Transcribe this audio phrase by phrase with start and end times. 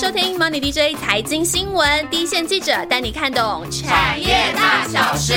[0.00, 5.34] 收听 Money DJ 财经新闻，第一线记者带你看懂产业大小事。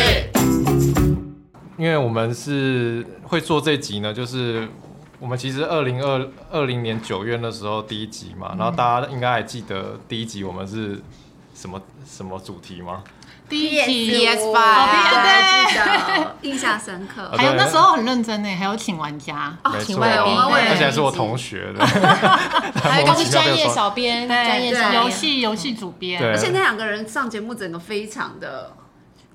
[1.80, 4.70] 因为我们是会做这集呢，就是
[5.20, 11.02] 我们其实二零二二零年九月那时候第一集嘛，然后大家应该还记得第一集我们是
[11.56, 13.04] 什么什么主题吗？
[13.52, 14.88] 第一集 PS 哦 Five，
[16.42, 17.24] 对印象深刻。
[17.24, 17.36] 啊。
[17.38, 26.32] 还有那时候很认真呢，还有请玩家，哦，请问我们为了而且还是我第一集同学的，还有一个是专业小编，专业游戏游戏主编，对。
[26.32, 28.72] 而且那两个人上节目，整个非常的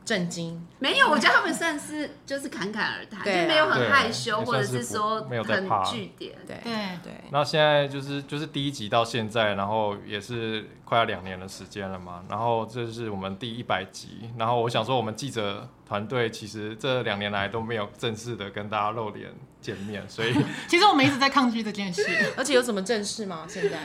[0.06, 6.36] 震惊，没有，我觉得他们算是就是侃侃而谈，就没有很害羞，或者是是说没有在很怕据点。
[6.46, 6.56] 对。
[6.62, 19.30] 对对，那现在就是就是第一集到现在，然后也是快要两年的时间了嘛，然后这是我们第一百集，然后我想说我们记者团队其实这两年来都没有正式的跟大家露脸
[19.66, 20.32] 见面， 所以
[20.68, 22.06] 其实我们一直在抗拒这件事。
[22.36, 23.44] 而且有什么正事吗？
[23.48, 23.78] 现在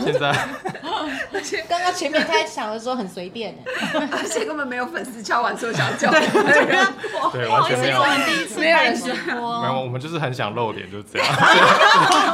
[0.04, 0.30] 现在
[1.32, 8.06] 而 且刚刚前面开场的时候很随便哎，而且根本没有粉丝敲碗说想叫，对完全没有我。
[8.06, 9.32] 们第一次开直没
[9.66, 11.28] 有，我们就是很想露脸，就是这样。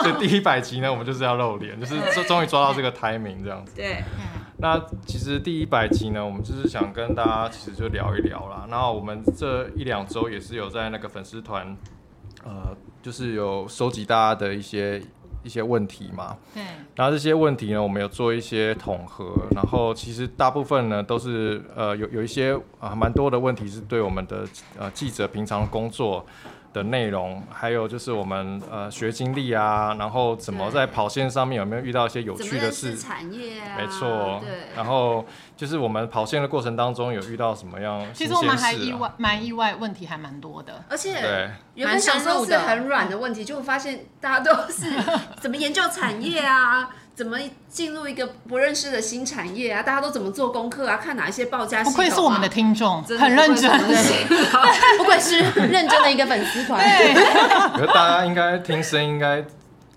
[0.03, 3.73] 所以第一百集呢，我们就是要露脸，就是终终于抓到这个 timing 这样子。
[3.75, 4.05] 对，
[4.59, 8.67] 那其实第一百集呢，我们就是想跟大家其实就聊一聊啦。
[8.69, 11.77] 然后我们这一两周也是有在那个粉丝团，
[12.49, 15.03] 呃，就是有收集大家的一些
[15.43, 16.35] 一些问题嘛。
[16.55, 16.63] 对，
[16.95, 26.25] 然后这些问题呢，我们有做一些统合，然后其实大部分呢都是呃有有一些啊蛮多的问题是对我们的呃记者平常工作
[26.73, 33.77] 的内容，还有就是我们呃学经历啊，然后怎么在跑线上面有没有遇到一些有趣的事产业啊？
[33.79, 35.25] 没错，对，然后
[35.57, 38.27] 就是我们跑线的过程当中有遇到什么样其？
[38.27, 40.85] 实我们还意外，蛮意外，问题还蛮多的。
[40.89, 44.93] 而且对原本想说是很软的问题，结果发现大家都是
[45.41, 47.37] 怎么研究产业啊，怎么
[47.69, 51.97] 进入一个不认识的新产业啊，大家都怎么做功课啊，看哪一些报价系不。
[51.97, 53.69] 愧是我们的听众，很认真。
[53.77, 56.79] 不愧是我们的不愧是认真的一个粉丝团。
[57.75, 59.45] 可是大家应该听声音应该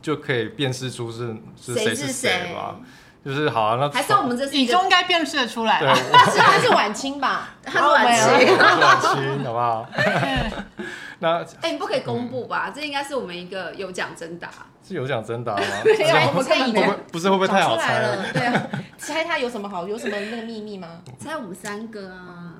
[0.01, 2.78] 就可以辨识出是是谁谁是是谁谁吧？
[3.23, 5.94] 就是好啊，那还是我们这你就应该辨识得出来对，了。
[5.94, 7.50] 我是他是晚清吧？
[7.63, 9.88] 他是晚清晚清，好不好？
[11.24, 12.72] 那哎、你不可以公布吧？
[12.76, 14.50] 这应该是我们一个有奖征答。
[14.86, 15.64] 是有奖征答吗？
[15.96, 18.26] 猜我猜疑会不会不是会不会太好猜了？
[18.34, 18.68] 对啊，
[18.98, 19.88] 猜他有什么好？
[19.88, 20.88] 有什么那个秘密吗？
[21.20, 22.54] 猜我们三个啊，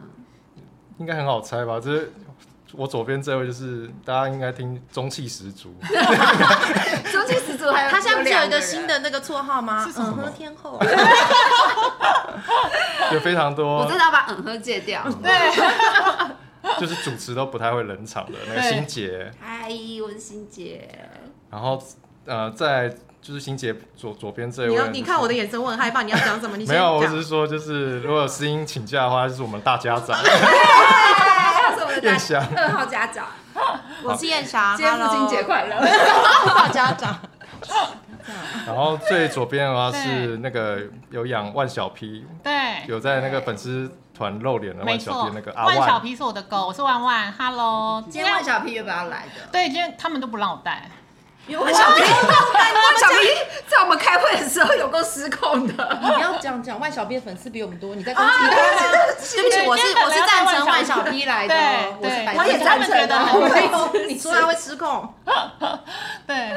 [1.00, 1.80] 应该很好猜吧？
[1.84, 2.08] 这
[2.74, 5.74] 我左边这位就是大家应该听中气十足，
[7.12, 9.84] 中气十足还有他现在不是有一个新的那个绰号吗？
[9.92, 10.80] 是嗯哼天后。
[13.12, 15.04] 有非常我多真的要把嗯喝戒掉。
[16.80, 19.70] 就是主持都不太会冷场的那个对心杰，嗨，
[20.04, 20.90] 我是欣姐。
[21.50, 21.82] 然后
[22.26, 22.90] 呃，在
[23.22, 26.04] 就是心杰左左边这位你要就是，你看我的眼神，我很害怕。
[26.04, 26.58] 你要讲什么？
[26.58, 32.42] 你先没有，我讲只是说就是如果思音请假的话，就是我们大家长 他是我的大燕翔。
[32.56, 33.28] 二号家长，
[34.04, 35.80] 我是燕霞，今天父亲节快乐。
[36.46, 37.20] 大 家长。
[38.66, 40.80] 然后最左边的话是那个
[41.10, 42.52] 有养万小 P，对，
[42.88, 45.52] 有在那个粉丝团露脸的没万小错 P 那个。
[45.54, 47.34] 阿万小，皮是我的狗，我是万万。
[47.34, 49.48] Hello，今天万小皮要不要来的？
[49.52, 50.88] 对，今天他们都不让我带。
[51.48, 53.16] 因为万小 P， 万小皮
[53.66, 55.74] 在我们开会的时候有够失控的。
[56.04, 58.46] 你不要讲讲万小皮的粉丝比我们多，你在攻击他。
[58.52, 61.56] 对不起，我是我是赞成万小 P 来的
[62.00, 65.12] 我是我也赞成啊百分之我也支持你说他会失控，
[66.28, 66.56] 对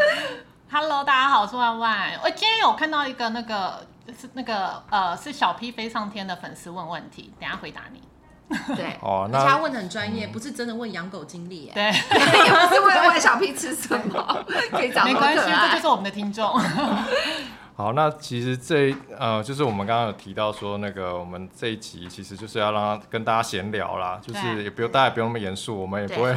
[0.70, 2.10] ，Hello，大家好，我是万万。
[2.22, 8.02] 我今天有看到一个那个是那个呃是小 P 飞上天的粉丝问问题，等下回答你。
[8.76, 11.70] 对，哦， 那而且他问的很专业，不是真的问养狗经历。
[11.70, 16.46] 哎，对， 也不是问问小 P 吃什么，可以长没关系，这就是我们的听众。
[17.76, 26.36] 好，那其实这呃，就是我们刚刚有提到说，那个我们这一集其实就是要让他跟大家闲聊啦，就是对也不用大家也不用那么严肃，我们也不会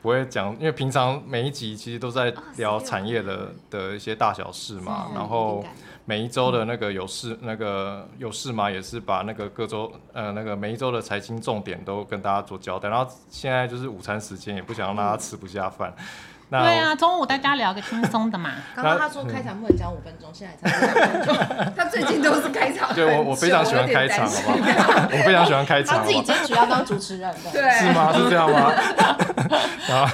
[0.00, 5.64] 不会讲，因为平常每一集其实都在聊产业的的一些大小事嘛，然后
[6.04, 15.94] 每一周的那个有事那个有事嘛，也是把那个各周呃那个每一周的财经重点都跟大家做交代，然后现在就是午餐时间，也不想让大家吃不下饭。
[16.52, 18.50] 那对啊，中午大家聊个轻松的嘛。
[18.76, 21.34] 刚刚他说开场不能讲五分钟，现在才两分钟，
[21.74, 25.08] 他最近都是开场 对我我非常喜欢开场，好不好？
[25.10, 27.50] 我非常喜欢开场，他自己好不好争取要当主持人的。
[27.50, 28.12] 对，是吗？
[28.12, 28.70] 是这样吗？
[29.86, 30.06] 好，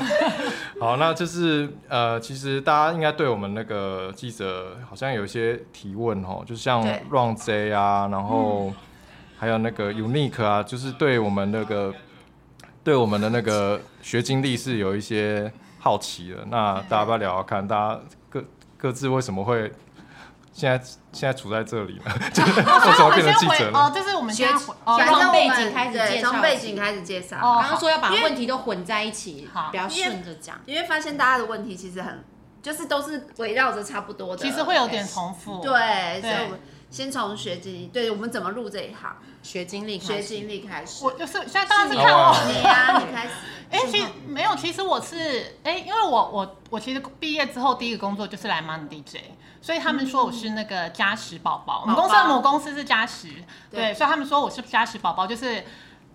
[0.81, 8.73] 好，那就是呃，其实大家应该对我们那个记者好像有一些提问哦，就像对 Run J 啊，然后
[9.37, 11.93] 还有那个 Unique 啊，就是对我们那个
[12.84, 15.52] 对我们的那个学经历是有一些
[15.88, 16.44] 好奇了。
[16.50, 17.67] 那大家要不要聊聊看？
[17.67, 18.44] 大家各
[18.76, 19.73] 各自为什么会
[20.52, 22.05] 现在现在处在这里呢？
[22.12, 23.93] 为什么变成记者哦，呢？
[23.94, 27.38] 这是我们现在回哦，反正反正我们背景开始对介绍从背景开始介绍。
[27.38, 30.61] 哦刚刚说要把问题都混在一起好，比较顺着讲。
[30.67, 32.23] 因为发现大家的问题其实很，
[32.61, 35.61] 就是都是围绕着差不多的，其实会有点重复。
[35.62, 41.05] 对，所以我们先从学经历，对我们怎么入这一行，学经历学经历开始。
[41.05, 42.52] 我就是现在大家是哦看我。
[42.52, 43.32] 你呀，你开始。
[43.70, 49.19] 哎、其实没有，其实我是哎、因为我我我其实毕业之后第一个工作就是来 Mon DJ，
[49.61, 51.82] 所以他们说我是那个嘉实宝宝。
[51.82, 53.29] 我们公司的母公司是嘉实，
[53.70, 55.62] 对，对所以他们说我是嘉实宝宝，就是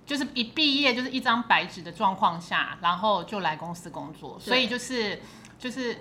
[0.07, 5.21] 就是一毕业就是一张白纸的状况下，然后就来公司工作，所以就是
[5.59, 5.99] 就是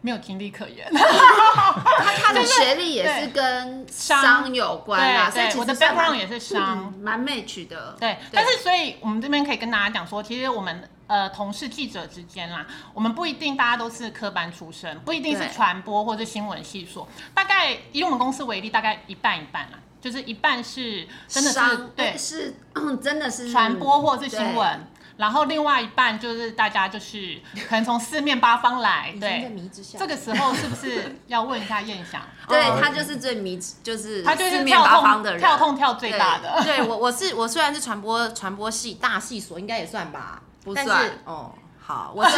[0.00, 0.90] 没有经历可言。
[0.92, 6.78] 他他的学历也是跟商商有关啦，所以我的 background 也是商。
[6.78, 7.96] 嗯蛮 match 的。
[7.98, 24.86] 对，但是所以我们这边可以跟大家讲说，其实我们呃同事记者之间啦，我们不一定大家都是科班出身，不一定是对传播或者新闻系所，大概以我们公司为例，大概一半一半啦，就是一半是真的是商对哎是嗯真的是传播或者是新对闻。
[25.18, 27.38] 然后另外一半就是大家就是
[27.68, 29.98] 可能从四面八方来，对，迷之下。
[29.98, 32.22] 这个时候是不是 要问一下燕翔？
[32.48, 40.40] 对他就是最迷，就是他就是四面跳痛八方的人，跳痛跳最大的，对我我是我虽然是传播传播系大系所，应该也算吧，
[40.74, 41.52] 但不算是哦。
[41.88, 42.36] 好，我是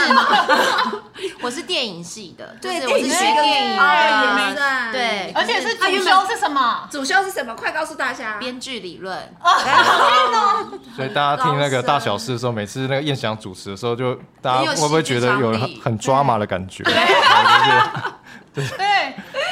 [1.42, 4.92] 我是电影系的，就对是我是学电影电影哦的也算。
[4.92, 5.32] 对。
[5.34, 6.88] 而且是主修是什么？
[6.88, 7.52] 主修是什么？
[7.56, 8.36] 快告诉大家。
[8.38, 9.18] 编剧理论。
[10.94, 16.84] 所以大家听那个大小事的时候，每次那个燕翔主持的时候，就大家会不会觉得有很很抓马的感觉？
[18.54, 18.62] 对，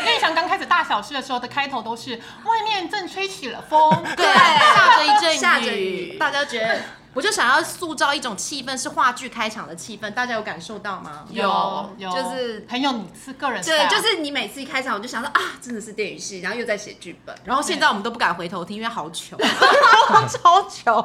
[0.07, 2.15] 燕翔刚开始大小事的时候的开头都是
[2.45, 6.17] 外面正吹起了风，对，下着一阵雨，下着雨。
[6.21, 6.81] 大家觉得，
[7.19, 11.25] 我就想要塑造一种气氛，是话剧开场的气氛，大家有感受到吗？
[11.31, 17.35] 有有，就是很有你是个人对，就是你每次一开场，我就想说啊，真的是电影系，然后又在写剧本。
[17.43, 19.37] 然后现在我们都不敢回头听，因为好糗，
[20.31, 21.05] 超糗。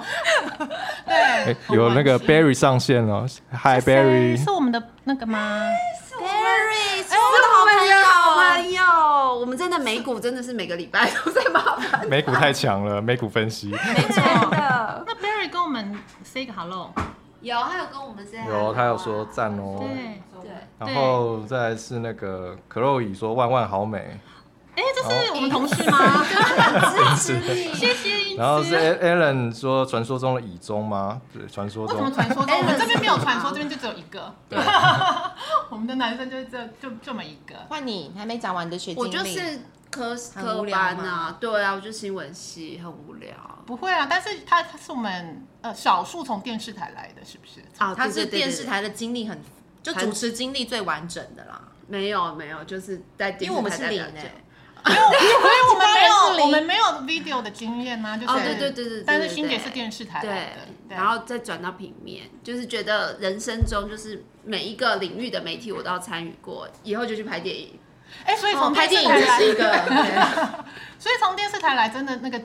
[1.08, 5.68] 对哎，有那个 Barry 上线了，Hi Barry，是我们的那个吗
[6.12, 8.03] ？Barry，是是我们的好朋友，
[9.40, 12.08] 我们真的美股真的是每个礼拜都在麻烦。
[12.08, 13.72] 美股太强了，美股分析。
[13.72, 16.94] 真的那 Barry 跟我们 say 个 hello，
[17.42, 24.20] 有，他有跟我们 say，有他有说赞哦，对，对，然后再是那个 Chloe 说万万好美，
[24.76, 26.26] 哎，这是我们同事吗？
[27.16, 27.74] 支持你。
[27.74, 31.22] 谢谢然后是姿 Alan 说传说中的乙中吗？
[31.32, 32.14] 对，传说为什么中。
[32.14, 32.58] 传说中？
[32.58, 34.34] 我们这边没有传说，这边就只有一个。
[34.50, 34.58] 对，
[35.70, 37.56] 我们的男生就是这就这么一个。
[37.70, 39.08] 换你，你还没讲完你的学经我。
[39.08, 39.62] 就是
[39.92, 43.30] 科科班啊，对啊，我就新闻系，很无聊。
[43.68, 47.62] 不会啊，但是他他是我们呃少数从电视台来的，是不是？
[47.78, 49.40] 啊他是电视台的经历很，
[49.84, 51.62] 就主持经历最完整的啦。
[51.88, 54.32] 没有没有，就是在电视因为我们是零哎，
[54.86, 67.80] 因为我们没有我们没有 video 的经验呐，就是哦对对对对对但是对对欣姐是电视台的，，对然后再转到平面，就是觉得人生中就是每一个领域的媒体我都要参与过，以后就去拍电影。
[68.26, 70.64] 哎，所以哦从拍电影就是一个，对。
[71.00, 72.42] 所以从电视台来真的那个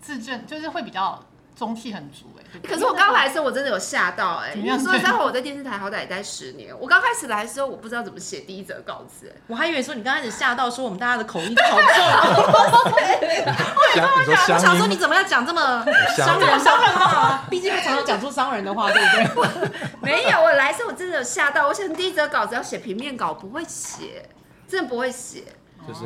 [0.00, 1.22] 自证就是会比较
[1.56, 2.26] 中气很足
[2.66, 11.86] 可是我刚来的时候，我真的有吓到哎、因怎么样为说实在话，我在电视台好歹也待十年，我刚开始来的时候，我不知道怎么写第一则稿子、哎我还以为说你刚开始吓到说我们大家的口音好重，
[13.94, 15.84] 香，你说我想香音说你怎么要讲这么
[16.16, 17.44] 香伤人伤人话？
[17.50, 19.02] 毕竟他常常讲出伤人的话，对
[19.34, 19.70] 不对？
[20.12, 24.28] 没有，我来的时候我真的有吓到，我想第一则稿子要写平面稿，不会写，
[24.66, 25.44] 真的不会写，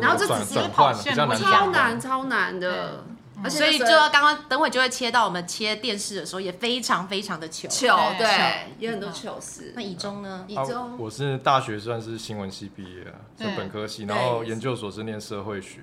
[0.01, 1.27] 然后就只是跑线超
[1.71, 3.05] 难超难的，
[3.45, 7.69] 而且所以就刚刚等会就会切到我们切电视的时候，也非常非常的糗。
[7.69, 9.73] 糗，对对，有很多糗事。
[9.77, 9.83] 那。
[9.83, 10.47] 以中呢？
[10.49, 15.81] 啊以中我是大学算是新闻系毕业啊，就本科系，然后研究所是念社会学，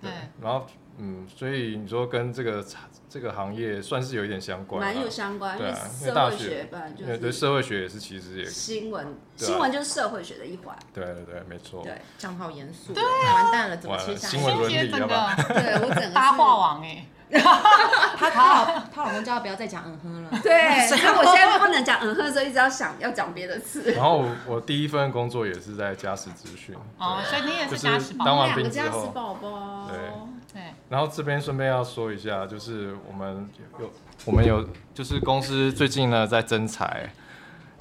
[0.00, 0.66] 对对，然后
[0.98, 2.64] 嗯，所以你说跟这个
[3.08, 10.76] 这个行业算是有一点相关啊，蛮有相关，因为对啊因为社会大学学本来就因为对社会学也是其实也新闻，啊新闻就是社会学的一环。
[10.92, 14.36] 对对对，没错，对，讲得好严肃，对，完蛋了，怎么切下去？
[14.36, 17.06] 新闻伦理要不要个 对我整个 八卦王哎，
[18.18, 20.30] 她她老她老公叫她不要再讲嗯哼了。
[20.42, 23.92] 对， 所以我现在不能讲嗯哼，所以一直要想要讲别的词。
[23.92, 29.98] 然后我第一份工作也是在家事资讯，哦，所以你也是家事宝当完两个家事宝宝，对
[30.52, 33.48] 对，然后这边顺便要说一下，就是我们
[33.80, 33.90] 有
[34.26, 37.10] 我们有就是公司最近呢在征才，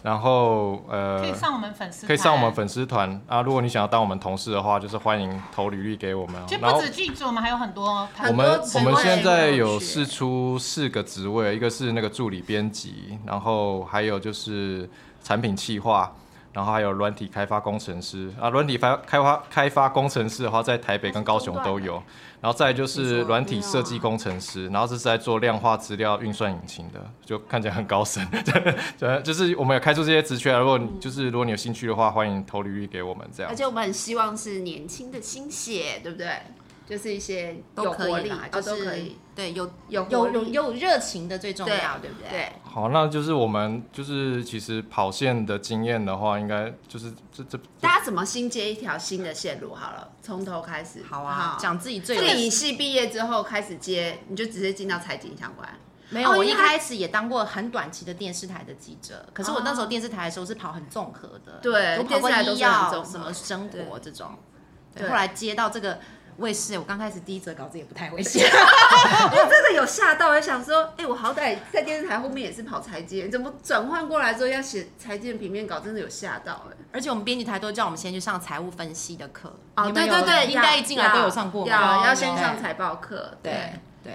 [0.03, 3.22] 然后呃可以上我们粉丝，可以上我们，粉丝团。
[3.27, 6.41] 啊，如果你想要当我们同事的话，就是欢迎投履历给我们。
[6.41, 6.46] 哦。
[6.48, 14.89] 其实然后不止剧组，我们还有很多我们我们现在有试出四个职位，一个是那个助理编辑，然后还有就是
[15.24, 16.12] 产品企划，
[16.53, 22.01] 然后还有软体开发工程师啊，软体开开发开发工程师的话，在台北跟高雄都有。
[22.41, 28.27] 然后再就是软体设计工程师，然后这是在做量化资料运算引擎的，就看起来很高深。
[28.98, 33.51] 对，就是我们有开出这些职缺，如果就是如果你有兴趣的话，欢迎投履历给我们这样。
[33.51, 36.29] 而且我们很希望是年轻的新血，对不对？
[36.91, 42.29] 就是一些都可以啦，就是对有有有有有热情的最重要，对不对？
[42.29, 42.51] 对。
[42.65, 47.57] 好，那就是我们就是其实跑线的经验的话，应该就是这这。
[47.79, 49.74] 大家怎么新接一条新的线路？
[49.74, 51.01] 好了，从头开始。
[51.10, 52.19] 好啊，讲自己最。
[52.19, 55.69] 电影系毕业之后开始接，你就直接进到财经相关。
[56.10, 64.31] 没有，我一开始也当过很短期的电视台的记者，可是我那时候电视台的时候是跑很综合的，对，我跑过医药什么生活这种。
[64.93, 65.98] 对，后来接到这个。
[66.41, 68.43] 卫视，我刚开始第一则稿子也不太会写，
[69.31, 76.75] 我真的有吓到，我想说，哎，我好歹在电视台后面也是跑财经，怎么转换过来之后要写财经平面稿，真的有吓到哎！
[76.91, 84.13] 而且我们编辑台都叫我们先去上财务分析的课，哦，对对对，应该一进来都有上过，要要先上财报课，对对。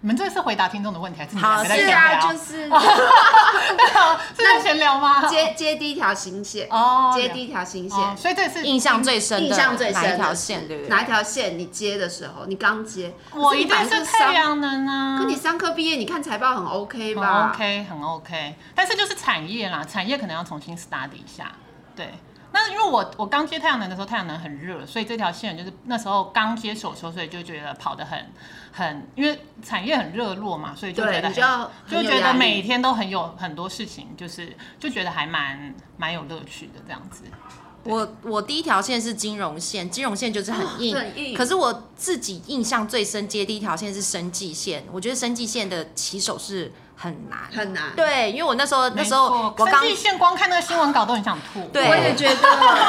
[0.00, 2.68] 你们这是回答听众的问题，还是你好是啊，就是
[4.38, 5.26] 那闲聊吗？
[5.26, 10.68] 接接第一条新线哦，接第一条新线，所以这是印象最深、印象最深哪一条线？
[10.68, 10.88] 对不对？
[10.88, 11.58] 哪一条线？
[11.58, 15.18] 你接的时候，你刚接，我一定是太阳能啊。
[15.18, 18.54] 可你商科毕业，你看财报很 OK 吧？OK，很 OK。
[18.76, 21.50] 但是就是产业啦，产业可能要重新 study 一下。
[21.96, 22.14] 对，
[22.52, 28.26] 那因为我我刚接太阳能的时候，太阳能很热，所以这条线就是那时候刚接手时候，所以就觉得跑得很。
[28.70, 31.32] 很，因为产业很热络嘛，所以就觉得
[31.88, 37.24] 就觉得每天都很有很多事情，就是就觉得还蛮蛮有乐趣的这样子。
[37.82, 46.70] 我我第一条线是金融线，金融线就是很硬，可是我自己印象最深接第一条线是生计线，我觉得生计线的起手是。
[47.00, 47.84] 很难，很难。
[47.94, 51.60] 对，因为我那时候那时候我刚线光看那个新闻稿都很想吐。
[51.72, 52.36] 对，我也觉得。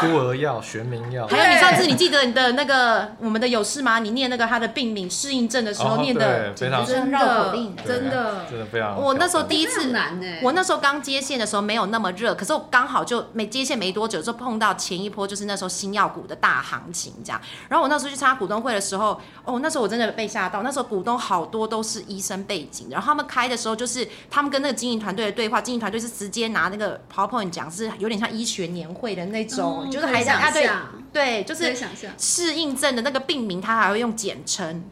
[0.02, 1.28] 孤儿药、玄冥药。
[1.30, 4.00] 还有你上次你记得你的那个我们的有事吗？
[4.00, 9.00] 你念那个他的病名适应症的时候念的非常绕口令，真的真的非常。
[9.00, 17.40] 我那时候第一次难我那时候刚接线的时候没有那么热，可是我刚好就没接线没多久就碰到前一波就是那时候新药股的大行情这样。
[17.68, 20.64] 然后我那时候去参加股东会的时候，哦，那时候我真的被吓到。
[20.64, 23.99] 那时候股东好多都是医生背景，然后他们开的时候就是
[24.32, 24.80] 他们跟那个。
[24.80, 30.70] 经营团队的对话，经营团队是直接拿那个 PowerPoint 讲，是有点像医学年会的那种，就是还想啊，对
[31.12, 31.76] 对，就是
[32.18, 34.86] 适应症的那个病名，他还会用简称，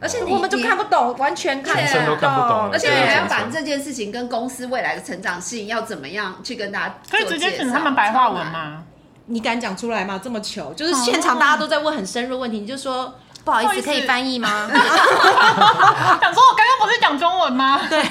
[0.00, 8.84] 而且我们就看不懂，完全看不懂，而且你还要把这件事情跟公司未来的成长性要怎么样去跟大家，可以直接请他们白话文吗？
[9.26, 10.18] 你敢讲出来吗？
[10.24, 13.16] 这么糗，就是现场大家都在问很深入问题，你就说。
[13.46, 14.66] 不好意思，可以翻译吗？
[16.20, 17.80] 想说，我刚刚不是讲中文吗？
[17.88, 18.02] 对。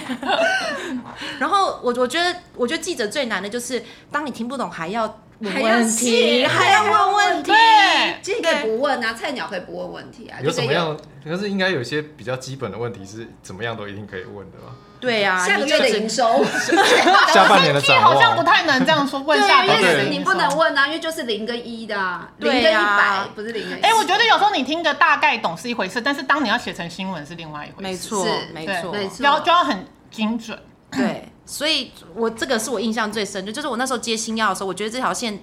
[1.37, 5.03] 然后我我觉得，我觉得记者最难的就是，当你听不懂还要
[5.39, 7.51] 问问题，还要问问题。
[7.51, 10.39] 对，其实可以不问啊，菜鸟可以不问问题啊。
[10.41, 10.97] 有什么样？
[11.25, 14.71] 可是应该有一些比较基本的问题是怎么样都一定可以问的吧？
[14.99, 16.43] 对呀，下个月的营收，
[17.33, 19.19] 下半年的展望，好像不太能这样说。
[19.19, 21.95] 问下个月你不能问啊，因为就是零跟一的，
[22.37, 23.79] 零跟一百不是零跟。
[23.81, 27.83] 哎，我觉得有时候你听个大概懂是一回事，但是当你要写成新闻是另外一回事。
[27.83, 30.57] 没错，没错，没错，要就要很精准。
[30.91, 35.39] 对，所以我这个是我印象最深的，就是我那时候接新药的时候，我觉得这条线。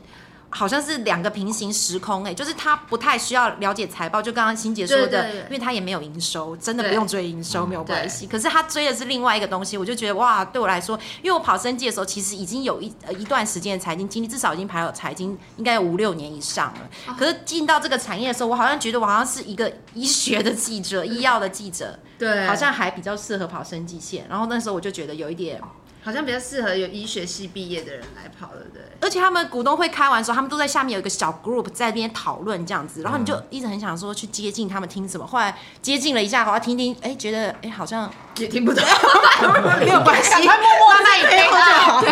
[0.55, 8.27] 好像是两个平行时空哎，就是他不太需要了解财报，就刚刚欣姐说的，因为他也没有营收，真的不用追营收没有关系。
[8.27, 17.15] 可是他追的是另外一个东西，我就觉得哇，对我来说，因为我跑生计的时候，其实已经有一呃一段时间的财经经历，至少已经排有财经应该有五六年以上了。
[17.19, 24.27] 可是进到这个产业的时候，我好像觉得我好像是一个医学的记者，医药的记者，对，好像还比较适合跑生计线。
[24.29, 25.59] 然后那时候我就觉得有一点。
[26.05, 28.83] 好像比较适合有医学系毕业的人来跑，对不对？
[29.01, 35.25] 而且他们股东会开完时候，他们都在下面有一个小 group 在那边讨论这样子，然后你就一直很想说去接近他们听什么。
[35.27, 38.85] 后来接近了一下，好像听听，哎，觉得哎好像也听不懂，
[39.79, 42.03] 没有关系，赶快默默慢慢也听就好。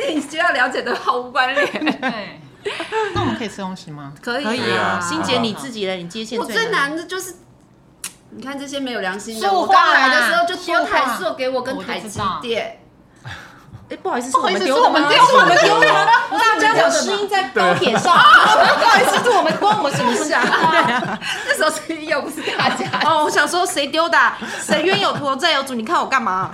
[0.00, 1.66] 跟你需要了解的毫无关联。
[1.72, 2.40] 对，
[3.14, 4.14] 那我们可以吃东西吗？
[4.22, 4.98] 可以，可以啊。
[5.00, 6.38] 欣姐，你自己的，你接线。
[6.38, 7.34] 我最难的就是。
[8.30, 12.80] 你看这些没有良心的，我刚来的时候就丢台塑给我跟台积电。
[13.90, 14.76] 哎，不好意思，是我们丢？
[14.76, 16.06] 是我们丢的吗？
[16.38, 20.42] 大家有声音在高铁上， 不好意思，是我们关我们什么事啊？
[20.42, 21.18] 对啊，
[21.48, 22.86] 那时候声音又不是大家。
[23.08, 24.18] 哦，我想说谁丢的？
[24.60, 25.72] 谁冤有头债有主？
[25.74, 26.50] 你看我干嘛？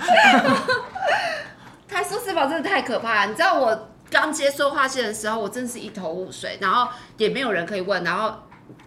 [1.89, 8.33] 台塑四宝真的太可怕，你知道我刚接塑化线的时候，我真是一头雾水，然后也没有人可以问，然后。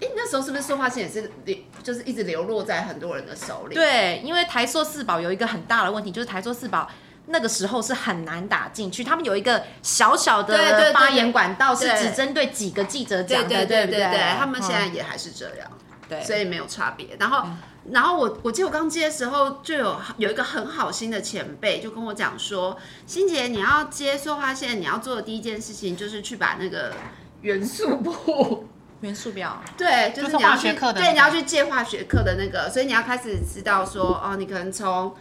[0.00, 3.74] 哎，那时候是不是塑化线也是流，就是一直流落在很多人的手里？
[3.74, 6.88] 对，因为台塑四宝有一个很大的问题，就是台塑四宝
[7.26, 15.70] 那个时候是很难打进去，他们有一个小小的发言管道，是只针对几个记者讲的，对对不对对，他们现在嗯也还是这样。
[16.08, 17.08] 对，所以没有差别。
[17.20, 17.46] 然后，
[17.90, 26.94] 然后我我记得我刚接的时候，就有有一个很好心的前辈就跟我讲说，欣姐你要接塑化线，你要做的第一件事情就是去把那个
[27.42, 28.66] 元素部。
[29.00, 35.14] 元素表，对，就就是是你要去化学课的对，那个你要去借化学课的那个，所以你要开始知道说，哦，你可能从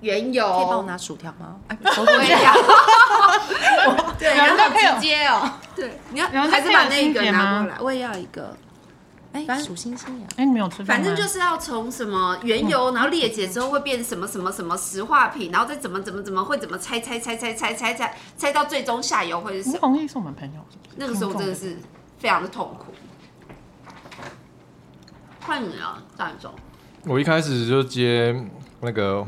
[0.00, 1.56] 原油，可以帮我拿薯条吗？
[1.68, 2.54] 哎，我也要，
[4.18, 8.56] 对，有然后直接哦，对，你要有人在还是把那个心结吗拿过来，我也要一个。
[9.32, 10.86] 哎，反正数星星呀，哎，你没有吃饭？
[10.86, 19.76] 反正就是要从什么原油，然后裂解之后会变什么什么什么石化品，然后再怎么怎么怎么会怎么拆拆拆拆拆拆拆拆到最终下游会是什么？
[19.76, 20.60] 吴弘毅是我们朋友，
[20.96, 21.78] 那个时候真的是
[22.18, 22.86] 非常的痛苦。
[25.50, 26.52] 换你了，大总。
[27.04, 28.32] 我一开始就接
[28.82, 29.26] 那个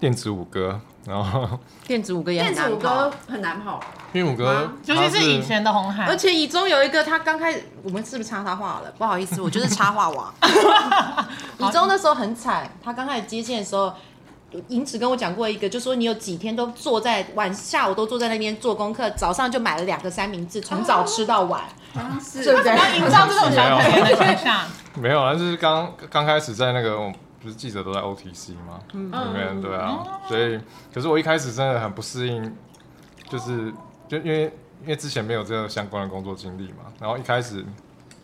[0.00, 1.46] 电子五哥，然后
[1.86, 3.16] 电子五哥也很电子舞难跑歌。
[3.28, 3.80] 很难跑，
[4.14, 8.90] 电子五哥吗，尤其是以前的红海而，且以中有一个，他刚开始，我们是不是插他话了？
[8.96, 10.32] 不好意思，我就是插话王。
[11.58, 13.92] 以中那时候很惨，他刚开始接线的时候，
[14.68, 21.62] 银子跟我讲过一个，就说你有几天都坐在晚下午都坐在那边做功课，早上就买了两个三明治，从早吃到晚，
[22.18, 22.74] 是对不对？
[22.74, 24.60] 要营造这种小可怜的形象。
[25.00, 28.80] 没有，啊，就是刚刚开始在那个，我不是记者都在 OTC 吗？
[28.92, 30.58] 嗯里面对啊，所以
[30.92, 32.56] 可是我一开始真的很不适应，
[33.28, 33.72] 就是
[34.08, 34.42] 就因为
[34.82, 37.64] 因为之前没有这个相关的工作经历嘛，然后一开始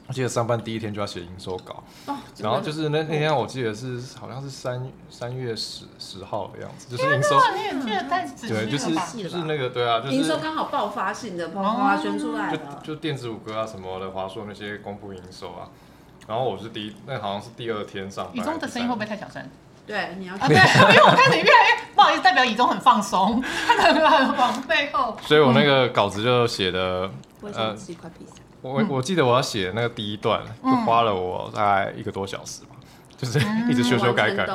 [0.06, 8.94] 我记得上班第一天就要写营收稿，哦，然后就是那那天我记得是好像是三三月十十号的样子，就是营收哇，你也记得太仔细对，就是？
[9.22, 12.80] 就是那个对啊，就是营收刚好爆发性的啪啪啪宣出来了。
[12.82, 15.68] 就就电子五哥啊什么的，华硕那些公布营收啊，
[16.30, 18.36] 然后我是第一，那好像是第二天上班。
[18.36, 19.42] 以中的声音会不会太小声？
[19.84, 25.16] 对，你要啊，对，因为我看你越来越不好意思，代表雨中很放松，他可能很往背后。
[25.22, 27.10] 所以我那个稿子就写的，
[27.40, 28.34] 我呃想吃一块披萨。
[28.60, 32.69] 我我记得我要写那个第一段，就花了我大概一个多小时吧，
[33.20, 34.54] 就是一直修修改改，对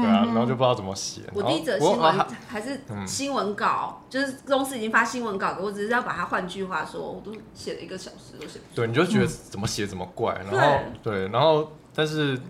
[0.00, 1.20] 啊，然后就不知道怎么写。
[1.34, 8.76] 我第一则新闻还是新闻稿，就是公司已经发新闻稿给我，只是要把它换句话说，我都写了一个小时都写不出。
[8.76, 12.40] 对，你就觉得怎么写怎么怪，然后对，然后但是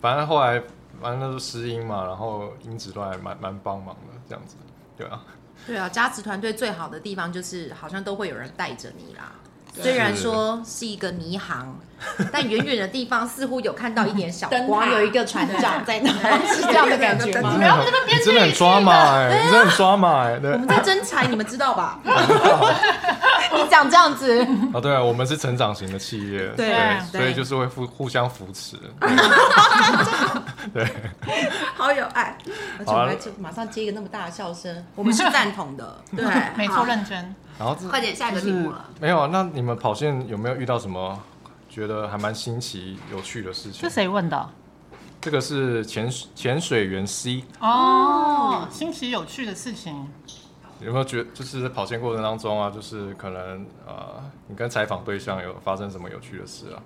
[0.00, 0.62] 反正后来
[1.00, 4.54] 反正那都失音嘛，然后音质都还蛮蛮帮忙的这样子，
[4.96, 5.22] 对啊。
[5.66, 9.32] 对啊，加持团队最好的地方就是好像都会有人带着你啦。
[9.74, 11.78] 虽然说是一个迷航，
[12.32, 16.10] 但远远的地方似乎有看到一点小光，有一个船长在那，
[16.46, 17.64] 是这样的感觉吗你？
[17.64, 21.98] 要这个编你真的很抓马哎、你真的很抓马哎、对我们在征才，你们知道吧？
[23.50, 28.76] 你讲这样子，啊，对啊，我们是成长型的企业，对所以就是会互互相扶持。
[30.74, 30.86] 对，
[31.74, 32.36] 好有爱，
[32.78, 35.98] 而且我们还接马上接一个那么大的笑声，我们是赞同的。
[36.14, 36.24] 对，
[36.56, 37.34] 没错，好认真。
[37.58, 38.84] 然后快点下一个题目了。
[39.00, 39.28] 没有啊？
[39.32, 41.18] 那你们跑线有没有遇到什么
[41.68, 43.94] 觉得还蛮新奇、有趣的事情是？
[43.94, 44.50] 谁问的？
[45.20, 50.08] 这个是潜潜水员 C，哦，新奇有趣的事情。
[50.80, 56.80] 有没有觉就是在跑线过程当中啊，就是可能呃，你跟采访对象有发生什么有趣的事啊？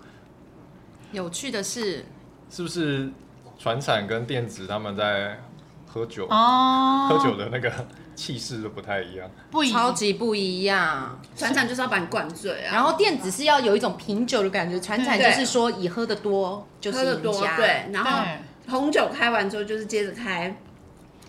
[1.13, 2.07] 有趣的事，
[2.49, 3.11] 是不是
[3.59, 5.39] 船产跟电子他们在
[5.87, 6.27] 喝酒？
[6.31, 7.71] 哦，喝酒的那个
[8.15, 9.31] 气势都不太一样。
[9.51, 11.21] 不一超级不一样。
[11.37, 17.57] 船长就是要把你灌醉啊，然后电子是要有一种品酒的感觉，船产就是说以喝的多就是喝的多，赢家。
[17.57, 18.39] 对，然后对，
[18.71, 20.57] 红酒开完之后就是接着开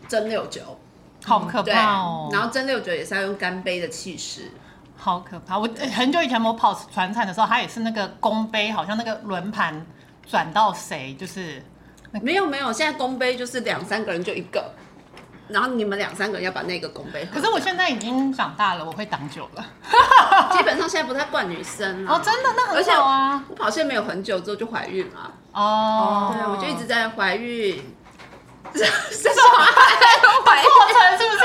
[0.08, 0.62] 蒸馏酒，
[1.24, 2.30] 好可，怕哦。
[2.32, 4.52] 然后蒸馏酒也是要用干杯的气势，
[4.96, 5.58] 好可怕！
[5.58, 9.86] 我呃很久以前我跑船产的时候，它也是那个公杯，好像那个轮盘
[10.26, 11.62] 转到谁，就是
[12.22, 14.74] 没有没有，现在公杯就是两三个人就一个，
[15.48, 17.40] 然后你们两三个人要把那个公杯喝。
[17.40, 19.66] 可是我现在已经长大了，我会挡酒了。
[20.56, 23.44] 基本上现在不太惯女生了哦，真的，那很好啊。
[23.50, 27.76] 我跑线没有很久之后就怀孕了，哦，对，我就一直在怀孕，
[28.74, 28.86] 生
[29.34, 29.72] 小孩
[30.46, 31.44] 怀孕，过程是不是？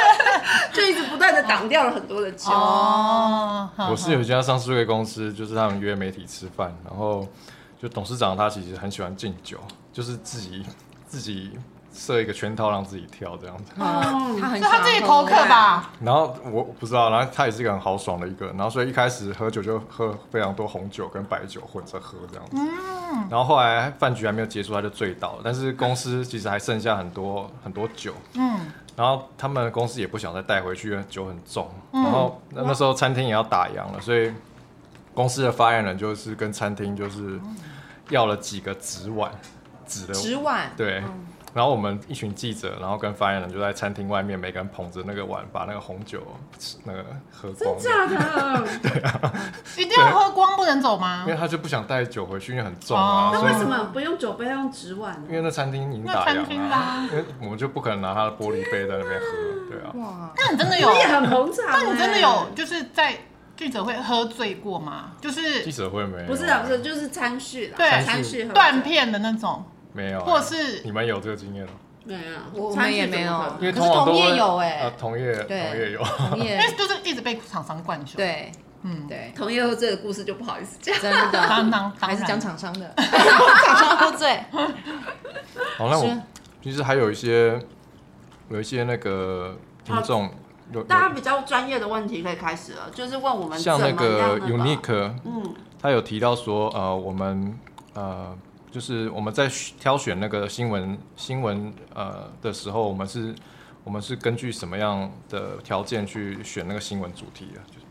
[0.72, 2.50] 就一直不断的挡掉了很多的酒。
[2.50, 7.26] 哦，我是有一家上市贵公司，就是他们约媒体吃饭，然后
[7.80, 9.58] 就董事长他其实很喜欢敬酒，
[9.92, 10.64] 就是自己
[11.06, 11.58] 自己
[11.92, 13.72] 设一个圈套让自己跳这样子。
[13.77, 15.90] 嗯，他很是他自己口渴吧？
[16.01, 22.57] 然后我我不知道，然后他也是一个很豪爽的一个，然后所以一开始喝酒就喝非常多红酒跟白酒混着喝这样子。
[23.31, 25.40] 然后后来饭局还没有结束，他就醉倒了。
[25.42, 28.61] 但是公司其实还剩下很多很多酒，嗯，
[28.96, 31.68] 然后他们公司也不想再带回去，因为酒很重。
[31.92, 34.33] 然后那那时候餐厅也要打烊了，所以
[35.14, 37.40] 公司的发言人就是跟餐厅就是
[38.11, 39.33] 要了几个纸碗，
[39.87, 41.03] 纸的纸碗，对，
[41.54, 46.20] 然后我们一群记者，然后跟发言人就在餐厅外面，每个人捧着那个碗，把那个红酒
[46.84, 47.76] 那个喝光。
[47.78, 48.66] 假的？
[48.82, 49.32] 对啊，
[49.76, 51.32] 一定要喝光不能走吗因？
[51.32, 53.28] 为他就不想带酒回去，因为很重啊。
[53.28, 55.37] 哦那为什么不用酒杯，要用纸碗呢因？
[55.37, 56.46] 为那餐厅已经那打烊了
[57.11, 59.90] 因为我们就不可能拿他的玻璃杯在那边喝，对啊。
[59.94, 60.94] 哇，那你真的有我？
[60.94, 61.72] 也很捧场欸。
[61.72, 63.16] 那你真的有就是在
[63.56, 65.12] 记者会喝醉过吗？
[65.20, 66.26] 就是记者会没有？
[66.26, 69.64] 不是啊，不是，就是餐叙啦，对餐叙断片的那种，
[69.98, 71.72] 没有啊，或是你们有这个经验吗？
[72.04, 73.32] 没有，我们也没有。
[73.61, 74.70] 因为可是同业有欸。
[74.80, 75.66] 啊，同业对。
[75.66, 76.52] 同业有，同业。
[76.52, 78.52] 因 为就是一直被厂商灌酒。，对。
[78.82, 80.96] 嗯，对，同业后这个故事就不好意思讲。
[81.00, 81.32] 真的。
[81.32, 84.37] 当当当还是然讲厂商的， 厂商喝醉，
[85.76, 86.16] 好，那我是。
[86.62, 87.61] 其实还有一些
[88.48, 90.30] 有一些那个听众
[90.72, 97.58] 有大家比较专业的问题可以开始了，就是问我们像那个 Unique，嗯，他有提到说，呃，我们
[97.94, 98.37] 呃，
[98.70, 99.48] 就是我们在
[99.81, 103.35] 挑选那个新闻新闻呃的时候，我们是
[103.85, 107.61] 我们是根据什么样的条件去选那个新闻主题的？
[107.70, 107.87] 就是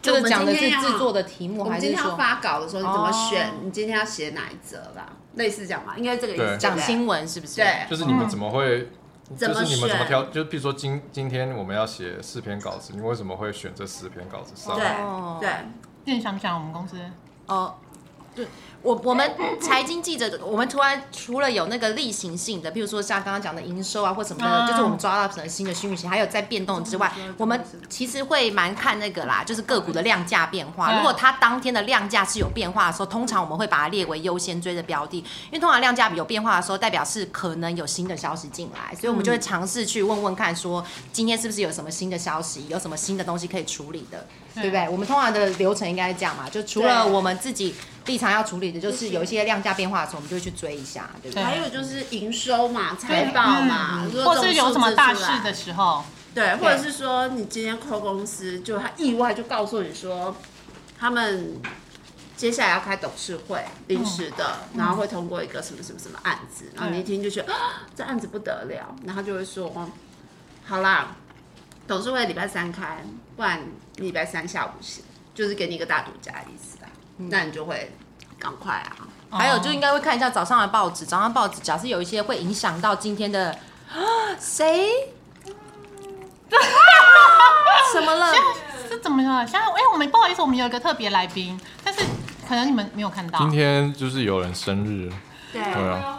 [0.00, 3.52] 这个讲的是制作的题目，我们今天要还是说发稿的时候，你怎么选哦？
[3.64, 5.12] 你今天要写哪一则吧？
[5.34, 6.56] 类似这样吧，应该这个意思。
[6.56, 7.56] 讲新闻是不是？
[7.56, 8.78] 对就是你们怎么会？
[8.78, 8.90] 嗯
[9.36, 10.24] 就是你们怎么选挑？
[10.24, 14.74] 就比如说今今天我们要写四篇稿子，你为什么会选这四篇稿子上？
[14.74, 15.48] 哦对
[16.04, 16.96] 对，你想不想我们公司？
[17.46, 17.76] 哦，
[18.34, 18.48] 对，
[18.82, 30.92] 我我们财经记者，我们突然除了有那个例行性的，比如说像刚刚讲的营收啊或什么的，啊就是我们抓到什么新的新讯息，还有在变动之外，我们其实会蛮看那个啦，就是个股的量价变化。
[30.92, 44.26] 嗯如果它当天的量价是有变化的时候，通常我们会把它列为优先追的标的，因为通常量价有变化的时候，代表是可能有新的消息进来，所以我们就会尝试去问问看，说今天是不是有什么新的消息，有什么新的东西可以处理的。
[44.52, 44.88] 对不对？
[44.88, 47.72] 我们通常的流程应该是这样嘛，就除了我们自己
[48.10, 51.44] 立场要处理的，就是有一些量价变化的时候，我们就会去追一下，对不对？
[51.44, 60.36] 还有就是营收嘛、财报嘛，如果或是有什么大事的时候，对，或者是说你今天扣公司，就他意外就告诉你说，
[60.98, 61.54] 他们
[62.36, 69.88] 接下来要开董事会，临时的，然后会通过一个什么什么什么案子，然后你一听就觉得、啊、这案子不得了，然后就会说，
[70.64, 71.14] 好啦，
[71.86, 73.04] 董事会礼拜三开，
[73.36, 73.60] 不然
[73.96, 77.92] 你礼拜三下午行，就是给你一个大独家的意思啊，那你就会
[78.40, 78.96] 赶快啊。
[79.30, 83.50] 还有就应该会看一下早上的报纸，早上报纸假设有一些会影响到今天的
[83.92, 84.00] 啊
[84.40, 84.90] 谁。
[87.92, 88.34] 什么了？
[88.88, 89.46] 是怎么了？
[89.46, 92.00] 现在哎、我们不好意思，我们有一个特别来宾，但是
[92.48, 93.38] 可能你们没有看到。
[93.38, 95.12] 今天就是有人生日，
[95.52, 96.18] 对，对啊，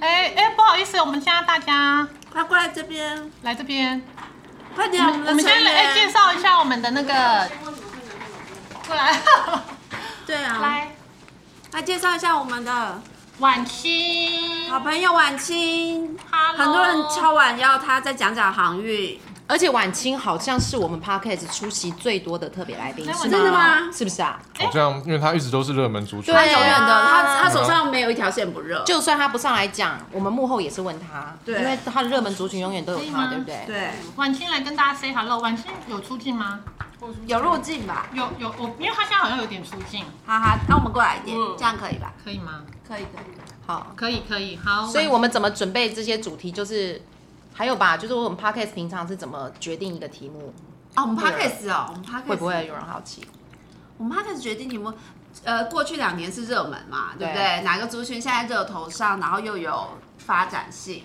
[0.00, 4.02] 哎哎、不好意思，我们现在大家快过来这边，来这边，
[4.74, 7.50] 快点，我们我们先来哎、介绍一下我们的那个，
[8.86, 9.20] 过来
[10.26, 10.88] 对啊，来
[11.72, 13.00] 来介绍一下我们的
[13.38, 16.18] 晚清好朋友晚清。
[16.28, 24.40] ，Hello，很多人敲碗要他再讲讲航运，而且晚清好像是我们 podcast 出席最多的特别来宾，哎是真的吗是不是啊？
[24.58, 28.82] 好像因为他一直都是热门族群，对他永远的，啊他他手上没有一条线不热。
[28.84, 33.62] 就算他不上来讲，我们幕后也是问他，对因为他的热门族群永远都有他，可以吗对不对？
[33.66, 35.38] 对，晚清来跟大家 say hello。
[35.38, 36.58] 晚清有出镜吗？
[37.26, 38.06] 有入境吧？
[38.12, 42.12] 有有我，因为他现在好像有点出镜，哈哈，那我们过来一点嗯，这样可以吧？
[42.24, 42.62] 可以吗？
[42.86, 43.36] 可以可以。
[43.66, 44.86] 好，可以可以，好。
[44.86, 47.02] 所以我们怎么准备这些主题，就是
[47.52, 50.54] 还有吧，就是我们 podcast 平常是怎么决定一个题目，
[50.94, 53.26] 哦，我们 podcast 哦，我们 podcast 会不会有人好奇？
[53.98, 54.92] 我们 podcast 决定题目，
[55.42, 57.62] 呃，过去两年是热门嘛，对不对对？
[57.62, 59.88] 哪个族群现在热头上，然后又有
[60.18, 61.02] 发展性，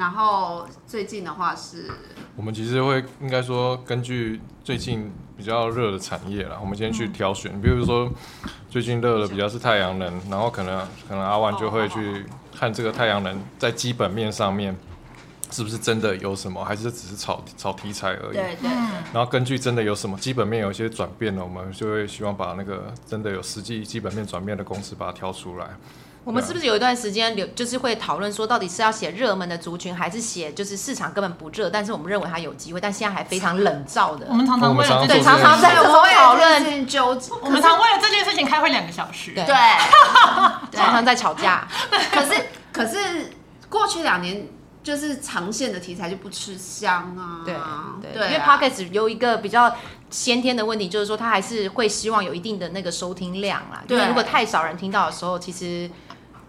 [0.00, 1.90] 然后最近的话是
[2.34, 8.10] 我们其实会应该说根据最近比较热的产业啦，我们先去挑选，比如说
[8.70, 12.24] 最近热的比较是太阳能，然后可能可能阿万就会去
[12.58, 14.74] 看这个太阳能在基本面上面
[15.50, 18.36] 是不是真的有什么，还是只是炒炒题材而已。
[18.36, 25.68] 对对嗯，然后根据真的有什么基本面有一些转变了，我们就会希望把那个真的有实际基本面转变的公司把它挑出来。
[26.22, 34.34] 我们是不是有一段时间留，就是会讨论说，到底是要写热门的族群，还是写就是市场根本不热，但是我们认为它有机会，但现在还非常冷燥的我。
[34.34, 39.32] 们常常为了这我们对，件事情，常常在讨论，纠结，我们常为了这件事情开会两个小时。
[39.32, 39.44] 对
[40.70, 41.66] 对，常常在吵架。
[42.12, 43.32] 可是可是
[43.68, 44.46] 过去两年
[44.82, 47.54] 就是长线的题材就不吃香啊，对
[48.02, 49.74] 对对，因为啊 podcast 有一个比较
[50.10, 53.82] 先天的问题，就是说它还是会希望有一定的那个收听量啦。
[53.88, 55.90] 因为对如果太少人听到的时候，其实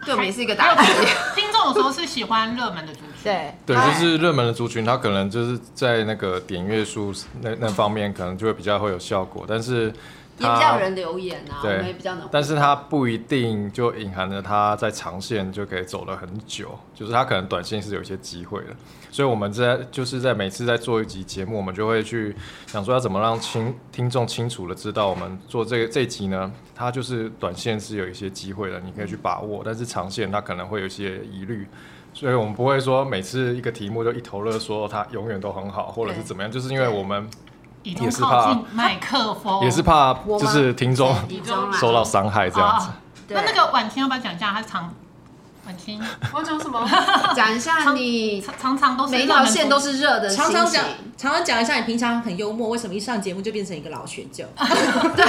[0.06, 0.92] 对我们也是一个打击。
[1.36, 9.46] 听众有时候是喜欢热门的族群，对对，就是热门的族群，他可能就是在那个点阅数那那方面，可能就会比较会有效果。
[9.48, 9.94] 但是
[10.42, 12.28] 也比较有人留言啊，我们也对比较能。
[12.32, 18.68] 但是它不一定就隐含着它在长线就可以走了很久，就是它可能短线是有一些机会的。
[19.12, 31.68] 所以我们在就是在每次在做一集节目，我们就会去想说要怎么让清听众清楚的知道，我们做这个这一集呢，它就是短线是有一些机会的，你可以去把握，但是长线它可能会有一些疑虑。
[32.14, 37.26] 所以我们不会说每次一个题目就一头热说它永远都很好，或者是怎么样，就是因为我们
[37.84, 41.16] 也是怕麦克风，也是怕就是听众
[41.74, 42.90] 受到伤害这样子。
[43.30, 44.52] 那那个婉清要不要讲一下？
[44.52, 44.94] 她常
[45.66, 46.02] 婉清？
[46.34, 46.88] 我要讲什么？
[47.36, 50.84] 讲一下你常常常都是每一条线都是热的，常常讲，
[51.18, 54.44] 常常讲一下你平常很幽默，为什么一上节目就变成一个老学究？
[54.58, 55.26] 对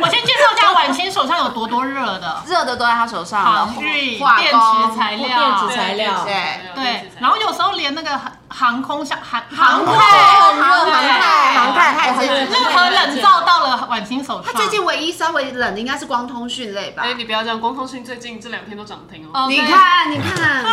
[0.00, 2.42] 我先介绍一下婉清手上有多多热的。
[2.46, 6.24] 热的都在他手上电池材料、电池材料。
[6.24, 6.34] 对
[6.74, 8.20] 对，然后有时候连那个
[8.52, 14.52] 航航空像航航航太很热，航太，航太太很热任何冷灶到了婉清手上。
[14.52, 17.14] 他最近唯一稍微冷的应该是光通讯类吧哎，？
[17.14, 19.46] 你不要这样，光通讯最近这两天都涨停哦。
[19.48, 20.64] 你看，你看？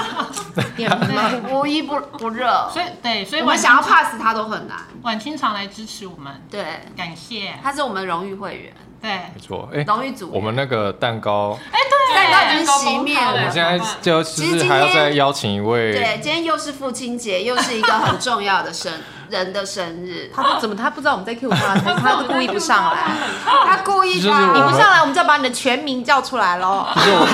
[1.49, 4.77] 无一不不热，所以对，所以我们想要 pass 他都很难。
[5.01, 7.57] 婉清常来支持我们，对，感谢。
[7.63, 10.29] 他是我们荣誉会员，对，没错，哎、荣誉组。
[10.33, 11.57] 我们那个蛋糕，
[12.13, 18.91] 蛋糕已经熄灭了我们现在就其实还要再邀请一位，对，今天又是父亲节，又是一个很重要的生
[19.29, 23.11] 人的生日，他不怎么他不知道我们在 Q 他，他 他就故意不上来。
[23.65, 26.87] 他故意就是我们你不上来，我们就要把你的全名叫出来喽。
[26.95, 27.25] 就是我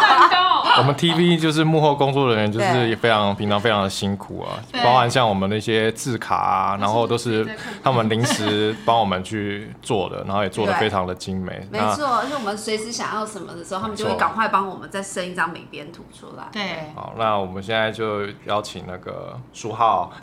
[0.00, 7.46] 蛋糕， 我们 TV 就是幕后工作人员，就是对也非常平常非常的辛苦啊，对包含像我们那些字卡啊，然后都是
[7.82, 11.66] 他们临时帮我们去做的，然后也做的对非常的精美。
[11.70, 16.44] 那没错，而且我们随时想要什么的时候，他们就会没错赶快帮我们再生一张美编图出来。
[16.52, 20.12] 对，好，那我们现在就邀请那个书浩。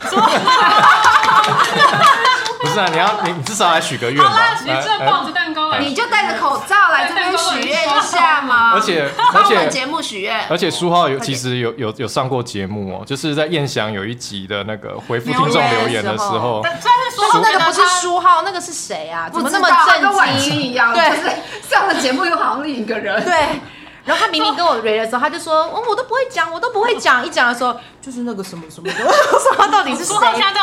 [2.60, 4.58] 不是啊，你要你你至少来许个愿吧。
[4.64, 19.28] 你这抱着蛋糕来，你就戴着口罩来这边许愿一下嘛，而且帮而且节目许愿，而且书浩有其实有有有上过节目哦，就是在燕翔有一集的那个回复听众留言的时候，但虽然是说那个不是书浩，那个是谁啊？
[19.32, 19.68] 怎么那么
[20.00, 20.52] 跟婉震惊？
[20.52, 21.22] 清一样，对就是
[21.68, 23.22] 上了节目又好像另一个人。
[23.24, 23.60] 对。
[24.06, 30.14] 然后他明明跟我蕊的时候，他就说：“哦，我都不会讲，我都不会讲。”一讲的时候，就是那个什么什么的，我 说他到底是谁？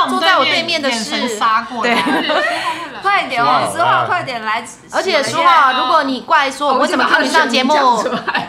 [0.10, 2.02] 坐在我对面的是杀过来，
[3.04, 4.66] 快点哦，书浩快点来！
[4.92, 7.76] 而且许说话，如果你怪说我为什么看你上节目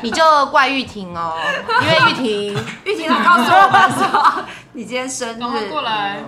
[0.00, 1.34] 你就怪玉婷哦，
[1.82, 2.64] 因为玉婷。
[2.84, 6.18] 玉婷她告诉我们说，你今天生赶快日，过来，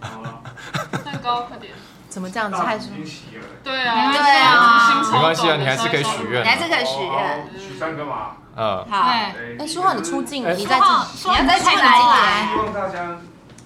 [0.00, 0.40] 好了，
[1.04, 1.72] 蛋糕快点。
[2.14, 2.56] 怎么这样子？
[2.62, 3.42] 还说已经洗了。
[3.64, 7.50] 对啊，没关系啊没关系啊你还是可以许愿你还是可以许愿。
[7.58, 8.36] 许三个嘛。
[8.56, 12.46] 嗯，好，对，哎，书浩你出镜你在书浩镜，书浩你要再进进来。
[12.46, 13.16] 希望大家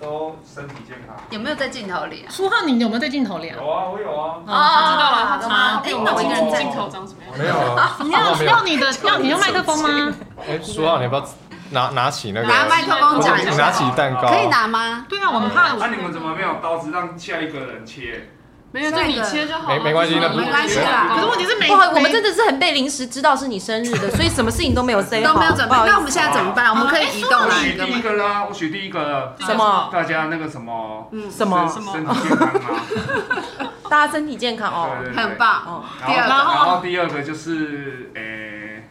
[0.01, 1.15] 都身体健康。
[1.29, 2.33] 有没有在镜头里啊？
[2.33, 3.57] 书浩，你有没有在镜头里啊？
[3.61, 4.37] 有啊，我有啊。
[4.47, 5.83] 哦知道了，他知啊道。
[5.85, 7.39] 哎那我一个人在镜头长什么样？
[7.39, 7.99] 没有啊。
[8.01, 10.15] 你要没有要你的要你用麦克风吗？
[10.49, 11.29] 哎，书浩，你要不要
[11.71, 12.49] 拿拿起那个？
[12.49, 15.05] 拿麦克风讲一下拿下，起蛋糕，可以拿吗？
[15.07, 18.31] 对啊，我们怕那你们怎么没有刀子让下一个人切？
[18.71, 19.79] 没有，就你切就好了。
[19.79, 26.69] 没没关系那不没关系啦可是问题是没不好，我们真的是很被临时知道是你生日的，所以 什么事情都没有 say 好，都没有准备好，那我们现在怎么办？
[26.71, 28.03] 我们可以移动我哪一个吗许第一？
[28.03, 29.35] 个啦，我许第一个了。
[29.41, 33.73] 什么大家那个什么，嗯什么身身体健康啊。
[33.89, 34.91] 大家身体健康哦。
[35.17, 35.39] 很。
[35.39, 35.85] 棒哦。
[36.07, 38.85] 第二个，然后然后第二个就是诶，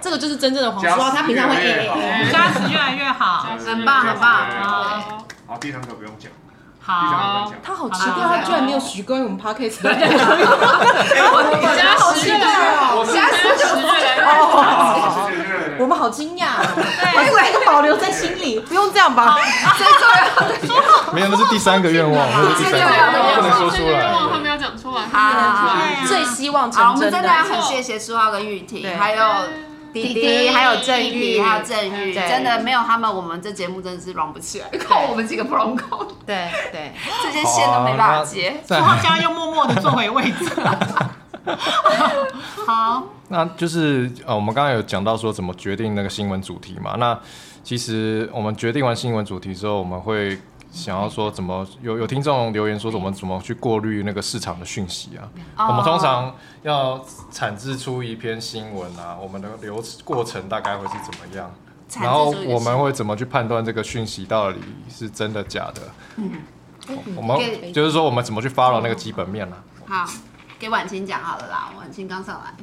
[0.00, 1.54] 这个就是真正的黄加书浩，他平常会。
[2.32, 6.32] 加持越来越好，很棒很棒好，好，第三个不用讲，
[7.62, 9.94] 他好奇怪，他居然没有许关于我们 podcast 的。
[9.94, 10.04] 加
[12.14, 14.28] 十越来越好，加十十越来越好。
[14.56, 15.30] 哦，
[15.78, 16.64] 我们好惊讶哦，
[17.14, 19.36] 还是来个保留在心里，不用这样吧？
[19.76, 22.88] 最重要的没有，那是第三个愿望， 那是第三个愿
[23.20, 24.40] 望，不能说出愿望他来。
[24.40, 25.76] 们要讲出来，好。
[26.06, 27.50] 最希望好，我成真们真的要的。
[27.50, 28.96] 很谢谢书浩跟玉婷，对。
[28.96, 29.22] 还有
[29.92, 38.54] 弟弟，还有郑玉，还有郑玉，真的没有他们，我们这节目真的是 run 不起来，靠我们几个 bronco，对对，这些线都没办法接。
[38.64, 40.50] 再书浩现在又默默的坐回位置。
[42.66, 46.96] 好，那就是呃，我们刚刚有讲到说怎么决定那个新闻主题嘛。
[46.98, 47.18] 那
[47.64, 50.38] 其实我们决定完新闻主题之后，我们会
[50.70, 55.28] 想要说怎么有有听众留言说怎么怎么去过滤那个市场的讯息啊。
[55.68, 61.50] 我们通常要产制出一篇新闻啊，我们的流过程大概会是怎么样？
[62.00, 64.58] 然后我们会怎么去判断这个讯息到底
[64.90, 65.82] 是真的假的？
[66.16, 66.32] 嗯
[67.16, 69.62] 我们给就是说我们怎么去 follow 那个基本面啊？
[69.86, 70.10] 好，
[70.58, 72.54] 给婉清讲好了啦，婉清刚上来，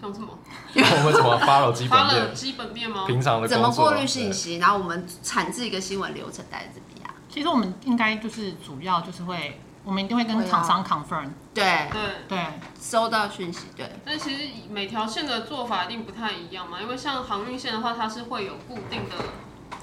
[0.00, 0.28] 讲什么？
[0.74, 2.32] 我们怎么 follow 基本面？
[2.34, 3.06] 基本面吗？
[3.08, 6.89] 平常的怎么过滤信息，然后我们产制一个新闻流程大概怎么样？
[7.30, 11.30] 其实我们应该就是主要就是会我们一定会跟厂商 confirm。
[11.54, 11.88] 对。
[11.92, 12.46] 对，对，
[12.80, 19.16] 收到讯息，对，但其实每条线的做法一定不太一样嘛，因为像航运线的话，它是会有固定的，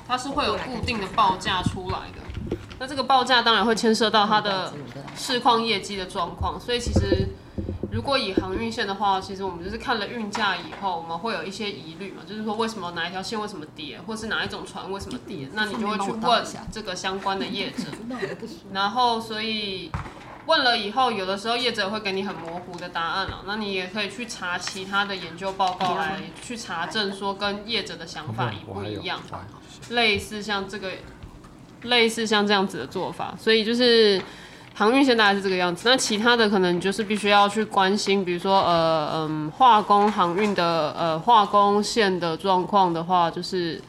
[0.07, 2.57] 它是会有固定的报价出来的。
[2.79, 4.71] 那这个报价当然会牵涉到它的
[5.15, 7.29] 市况业绩的状况，所以其实
[7.91, 17.83] 如果以航运线的话，其实我们就是看了运价以后，我们会有一些疑虑嘛，就是说为什么哪一条线为什么跌，或是哪一种船为什么跌，那你就会去问这个相关的业者，
[18.73, 19.91] 然后所以。
[20.45, 29.21] 问了以后，有的时候业者会给你很模糊的答案了，那你也可以去查其他的研究报告来去查证，说跟业者的想法一不一样，
[29.89, 30.89] 类似像这个，
[31.81, 34.21] 类似像这样子的做法，所以就是
[34.77, 35.89] 航运线大概是这个样子。
[35.89, 43.81] 那其他的可能就是必须要去关心，比如说呃嗯化工航运的呃化工线的状况的话，就是。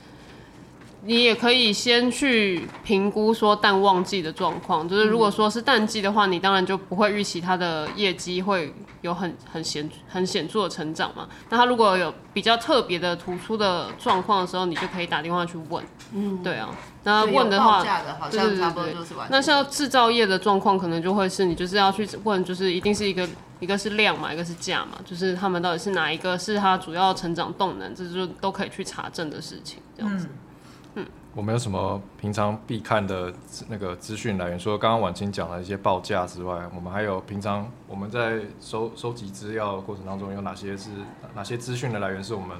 [1.02, 11.28] 你也可以先去评估说淡旺季的状况，就是如果说是淡季的话，你当然就不会预期它的业绩会有很很显很显著的成长嘛。
[11.48, 15.84] 那它如果有比较特别的突出的状况的时候，你就可以打电话去问。
[16.12, 16.68] 嗯，对啊。
[17.04, 17.82] 那问的话，
[18.30, 18.96] 对对对。
[19.30, 23.26] 那像制造业的状况，可能就会是你就是要去问，就是一定是一个
[23.60, 30.28] 一个是量嘛，一个是价嘛，就是他们到底是哪一个是它主要成长动能，这就都可以去查证的事情，这样子。
[31.34, 33.32] 我们有什么平常必看的
[33.68, 34.58] 那个资讯来源？
[34.58, 40.90] 除了刚刚婉清讲了一些报价之外，我们还有平常我们在收收集资料的过程当中，有哪些是
[41.34, 42.56] 哪些资讯的来源是我们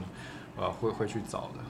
[0.57, 1.61] 呃会会去找的？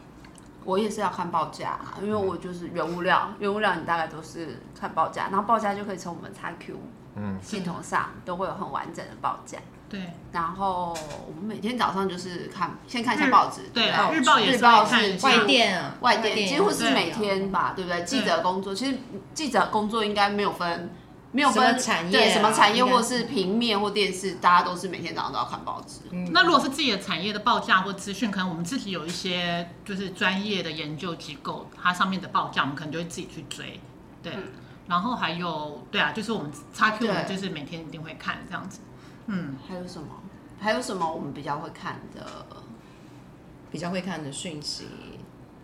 [0.64, 6.74] 我也是要看报价，因为我就是原物料，原物料你大概都是看报价，然后报价就可以从我们 XQ
[7.14, 9.58] 嗯系统上都会有很完整的报价。
[9.88, 10.96] 对，然后
[11.26, 14.84] 我们每天早上就是看，先看一下报纸，对，日报也是看
[15.22, 18.04] 外电啊，外电几乎是每天吧，对不对？
[18.04, 18.98] 记者工作其实
[19.32, 20.90] 记者工作应该没有分，
[21.32, 26.00] 没有分产业，什么产业或是平面或电视，大家都是每天早上都要看报纸。
[26.32, 33.80] 那如果是自己的产业的报价或资讯，可能我们自己有一些就是专业的研究机构，它上面的报价我们可能就会自己去追，
[34.22, 34.32] 对。
[34.86, 38.80] 然后还有，对啊，就是我们 x Q 就是每天一定会看这样子。
[39.28, 40.08] 嗯，还有什么？
[40.58, 42.44] 还有什么我们比较会看的？
[43.70, 44.88] 比较会看的讯息。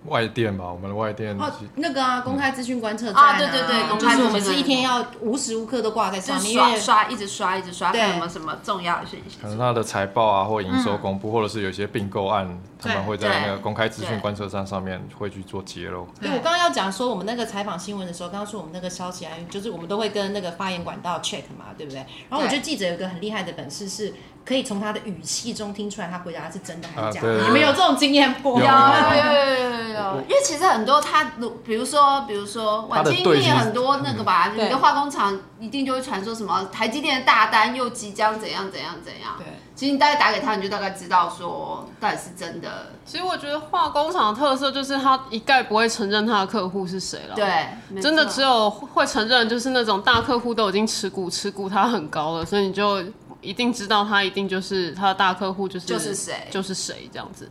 [0.06, 9.38] 外电吧，我们的外电哦，那个啊，公开资讯观测站啊，对对对，公开我们是一天要无时无刻都挂在上面，刷刷一直刷一直刷，什么什么重要的讯息。
[9.40, 12.46] 可能他的财报啊，或营收公布，或者是有些并购案，
[12.78, 16.06] 他们会在那个公开资讯观测站上面会去做揭露。
[16.20, 21.98] 对我刚刚要讲说，我们那个采访新闻的时候，刚刚说我们那个消息啊，就是我们都会跟那个发言管道 check 嘛，对不对？
[22.28, 24.12] 然后我觉得记者有一个很厉害的本事是。
[24.44, 27.44] 可以从他的语气中听出来，他回答是真的还是假的？
[27.44, 28.58] 你们有这种经验不？
[28.58, 30.20] 有有有有有。
[30.28, 31.24] 因为其实很多他，
[31.64, 39.32] 比如说，比如说，晚清一定很多那个吧，你的化工厂一定就会传说什么台积电的大单又即将怎样怎样怎样。
[39.38, 42.92] 对，其实你大概打给他，你就大概知道说到底是真的。
[43.06, 47.34] 其实我觉得化工厂的特色就是他一概不会承认他的客户是谁了。
[47.34, 53.02] 对，真的只有会承认就是那种大客户都已经持股持股他很高了，所以你就。
[53.44, 57.50] 一定知道他一定就是他的大客户，就是就是谁就是谁这样子。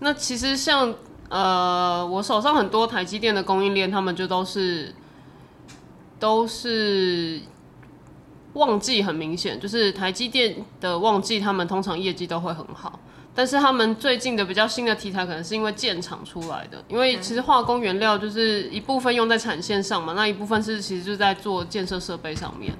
[0.00, 0.94] 那其实像
[1.28, 4.94] 呃，我手上很多台积电的供应链，他们就都是
[6.18, 7.40] 都是
[8.54, 12.98] 旺季很明显，就是台积电的旺季，他们通常业绩都会很好。
[13.34, 22.74] 但是他们最近的比较新的题材，可能是因为建厂出来的，因为其实化工原料就是一部分用在产线上嘛，那一部分是其实就在做建设设备上面。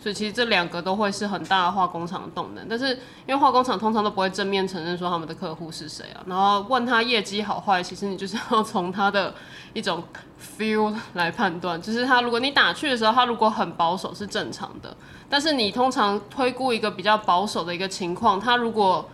[0.00, 2.90] 所以其实这两个都会是很大的化工厂的动能，但是
[3.26, 9.34] 因为化工厂通常都不会正面承认说他们的客户是谁啊，然后问他业绩好坏，其实你就是要从他的
[9.72, 10.02] 一种
[10.58, 14.96] feel 来判断，就是他如果你打去的时候，他如果很保守是正常的，
[15.28, 19.08] 但是你通常推估一个比较保守的一个情况，他如果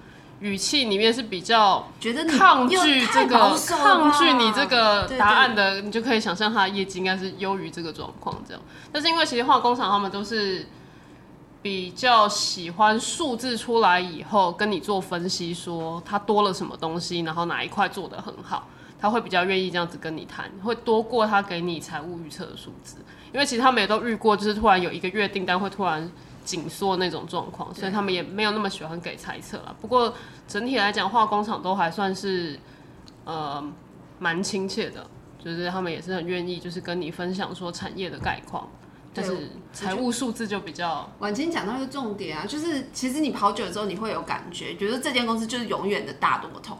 [0.44, 8.62] 语气里面是比较觉得抗拒这个抗拒你这个答案的，你就可以想象他的业绩应该是优于这个状况这样。
[8.92, 10.66] 但是因为其实化工厂他们都是
[11.62, 18.68] 比较喜欢数字出来以后跟你做分析，说他多了什么东西，然后哪一块做的很好，
[19.00, 22.96] 他会比较愿意这样子跟你谈，会多过他给你财务预测的数字。
[23.33, 26.06] 因为其实他们也都遇过，就是突然有一个月订单会突然
[26.45, 29.75] 紧缩那种状况，所以他们也没有那么喜欢给猜测了。
[29.81, 30.15] 不过。
[30.47, 32.61] 整体来讲，化工厂都还算是
[33.25, 33.65] 呃
[34.19, 35.07] 蛮亲切的，
[35.42, 38.69] 就是他们也是很愿意，就是跟你分享说产业的概况，
[39.15, 41.11] 但是财务数字就比较。
[41.19, 46.77] 婉清讲到一个重点啊，就是其实你跑久了之后，你会有感觉，觉得这间公司就是永远的大多头，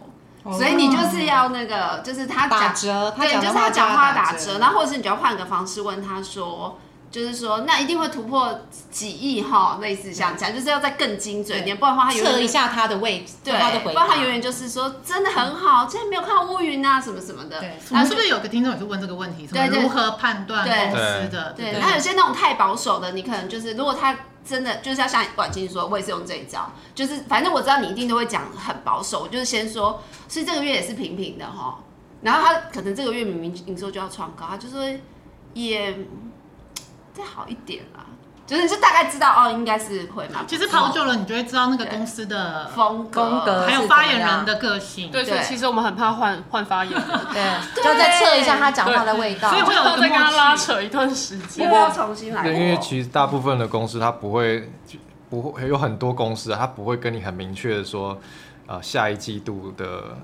[0.53, 6.79] 所以你就是要那个，就是他打折，对，就是他讲话打折，然后或者是你就要换个方式问他说。
[7.15, 17.61] 就是说那一定会突破几亿哈，类似像这样，就是要再更精准一点，不然的话他有测一下他的位置，对，他的回答，不然他永远就是说真的很好，竟然没有看到乌云啊什么什么的。
[17.61, 19.47] 对我们是不是有个听众也是问这个问题？
[19.47, 21.53] 什么对对如何判断对公司的？
[21.57, 31.79] 对，不然后有些那种太保守的，你可能就是如果他真的就是要像婉清说，我也是用这一招，就是反正我知道你一定都会讲很保守，我就是先说，所以这个月也是平平的哈。
[32.23, 34.83] 然后他可能这个月明明营收就要创高，他就说
[35.53, 35.95] 也
[37.15, 38.05] 再好一点啦，
[38.45, 40.41] 就是就大概知道哦，应该是会嘛。
[40.47, 45.11] 其实跑久了，你就会知道那个公司的风格风格还有发言人的个性。
[45.11, 47.03] 对，所以其实我们很怕换换发言人，
[47.33, 49.62] 对，就要再测一下他讲话的味道所以。
[49.62, 50.57] 会有再跟他拉。
[50.57, 51.79] 扯一段时间因为。
[51.79, 52.43] 要重新来。
[52.43, 54.71] 对，因为其实大部分的公司他不会，
[55.31, 58.19] 不会有很多公司啊，他不会跟你很明确的说，
[58.67, 60.17] 呃，下一季度的。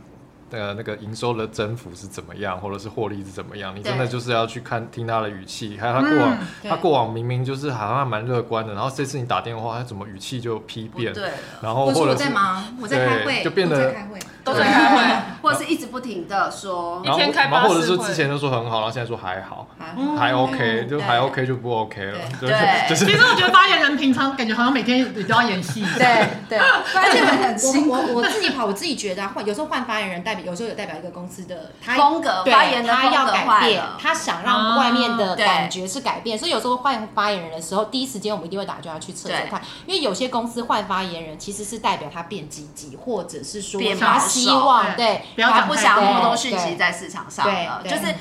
[0.50, 3.74] 呃，那个营收的增幅是怎么样，或者是获利是怎么样？
[3.76, 11.30] 你真的就是要去看听他的语气，还有他过往，对他过往明明就是好像蛮乐观的，然后这次你打电话，他怎么语气就批变，对，
[11.62, 14.18] 然后或者是我在忙，我在开会，就变得我在开会。
[14.42, 25.84] 都在开会， 或者是一直不停的说一，天开然后或者是之前就说很好，然后现在说还好，还还 OK，就还 OK 就不 OK 了，对就是其实我觉得发言人平常感觉好像每天也都要演戏。
[25.98, 39.48] 对对， 而且很辛苦我我我自己跑，我自己觉得啊换有时候换发言人代表，有时候有代表一个公司的他风格对发言的他要改变，他想让外面的感觉是改变，所以有时候换发言人的时候，第一时间我们一定会打电话去测测对。
[39.48, 45.22] 看，因为有些公司换发言人其实是代表他变积极，或者是说他希望对。
[45.36, 47.90] 他不想那么多讯息在市场上对。
[47.90, 48.14] 就是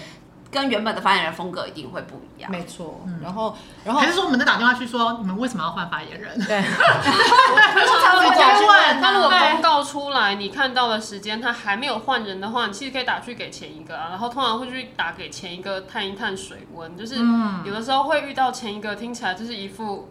[0.52, 2.50] 跟原本的发言人风格一定会不一样。
[2.52, 6.38] 没错，然后然后还是说我们在打电话去说，你们为什么要换发言人？
[6.46, 6.62] 对。
[6.66, 17.62] 通常会这样会问那如果对公告出来，你看到的时间他还没有换人的话，你其实可以打去给前一个啊，然后通常会去打给前一个探一探水温，就是嗯。
[17.66, 20.10] 有的时候会遇到前一个听起来就是一副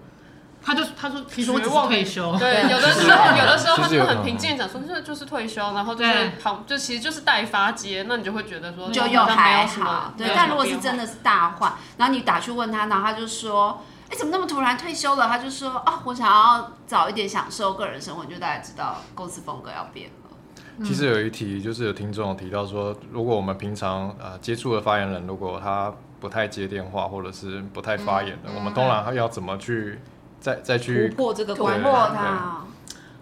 [0.62, 2.36] 他就他说，其实我只是绝望退休。
[2.38, 20.84] 对，有的时候有的时候他就很平静地讲说，这就是退休，然后就是对旁就其实就是待发接，那你就会觉得说就有什么好，对但如果是真的是大换，然后你打去问他，然后他就说：“哎，怎么那么突然退休了？”他就说：“啊，我想要早一点享受个人生活。”你就大家知道公司风格要变了。
[20.84, 29.98] 其实有一题，就是有听众有提到说，如果我们平常呃接触的发言人，如果他不太接电话或者是不太发言的，我们通常要怎么去
[30.40, 32.64] 再再去突破这个突关破卡，他，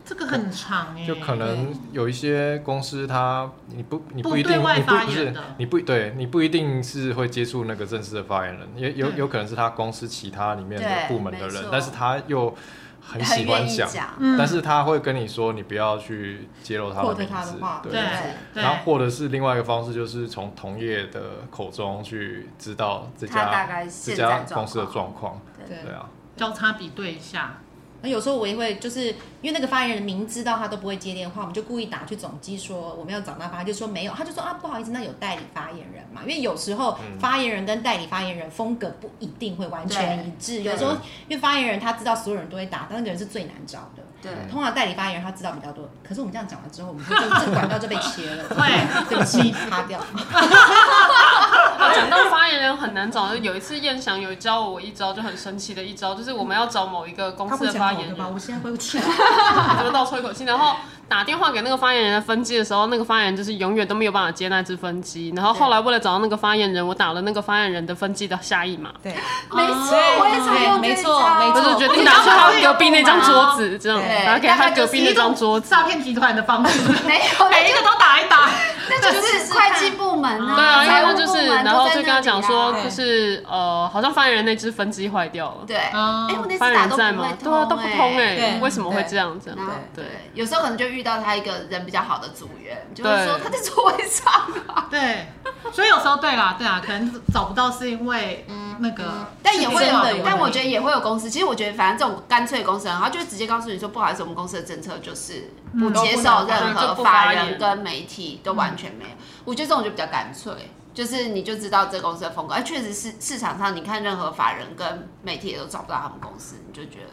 [0.04, 5.44] 这个很长哎，就可能有一些公司它你不你不一定对外你不不是发言的。
[5.58, 12.54] 你不对你不一定是会接触那个正式的发言人，也有有可能是他公司其他里面的部门的，人但是他又
[13.00, 13.88] 很很喜欢讲，
[14.36, 18.62] 但是他会跟你说你不要去揭露他的名字对。
[18.62, 27.58] 然后或者是另外一个方式，就是从同业的口中去知道这家概这家公司的状况，对对啊，交叉比对一下。
[28.02, 29.06] 那有时候我也会，就是
[29.40, 36.20] 因为那个发言人明知道他都不会接电话，我们就故意打去总机说我们要找那发，他就说没有，他就说啊不好意思，那有代理发言人嘛？
[36.20, 40.92] 因为有时候嗯发言人跟代理发言人风格不一定会完全一致，有时候
[41.26, 44.02] 因为发言人他知道所有人都会打，但那个人是最难找的。
[44.20, 49.98] 对，通常代理发言人他知道比较多，可是我们这样讲完之后，我们就这这管道就被切了， 对，对不起，擦掉。
[51.86, 58.98] 啊讲到发言人很难找，有一次燕翔有教我一招，就很神奇的一招，就是我们要找某一个公司的发言人我现在会去。
[59.78, 60.76] 怎么倒抽一口气，然后
[61.08, 65.32] 打电话给那个发言人的分机的时候，那个发言人就是永远都没有办法接那只分机。
[65.36, 69.14] 然后后来为了找到那个发言人，我打了那个发言人的分机的下一码，对，
[69.52, 75.70] 没错，没错招没错我就决定打去他隔壁那张桌子，这样对打给他隔壁那张桌子。
[75.70, 78.50] 诈骗集团的方式，没有，每一个都打一打。
[78.88, 87.28] 那就是会计部门啊，对啊，因为财务他就是，部门然后就跟他讲说，就是呃，好像发言人那只分机坏掉了，对，嗯哎，我那次发言打都不会人在吗？
[87.42, 89.36] 对啊，都不通哎对，为什么会这样？
[89.44, 94.32] 这样然后对对，有时候可能就遇到他一个人比较好的组员，就是说他在座位上
[94.66, 95.28] 啊， 对，
[95.70, 98.46] 所以有时候对啦，对啊，可能找不到是因为
[98.78, 101.28] 那个，但也会有但我觉得也会有公司。
[101.28, 109.10] 其实我觉得，反正这种干脆的公司很好，就直接告诉你说，不好意思，我们公司的政策就是不接受任何法人跟媒体都完全没有。
[109.44, 110.52] 我觉得这种就比较干脆。
[110.96, 117.10] 就是你就知道这公司的风格，哎，确实是市场上你看任何法人跟媒体也都找不到他们公司，你就觉得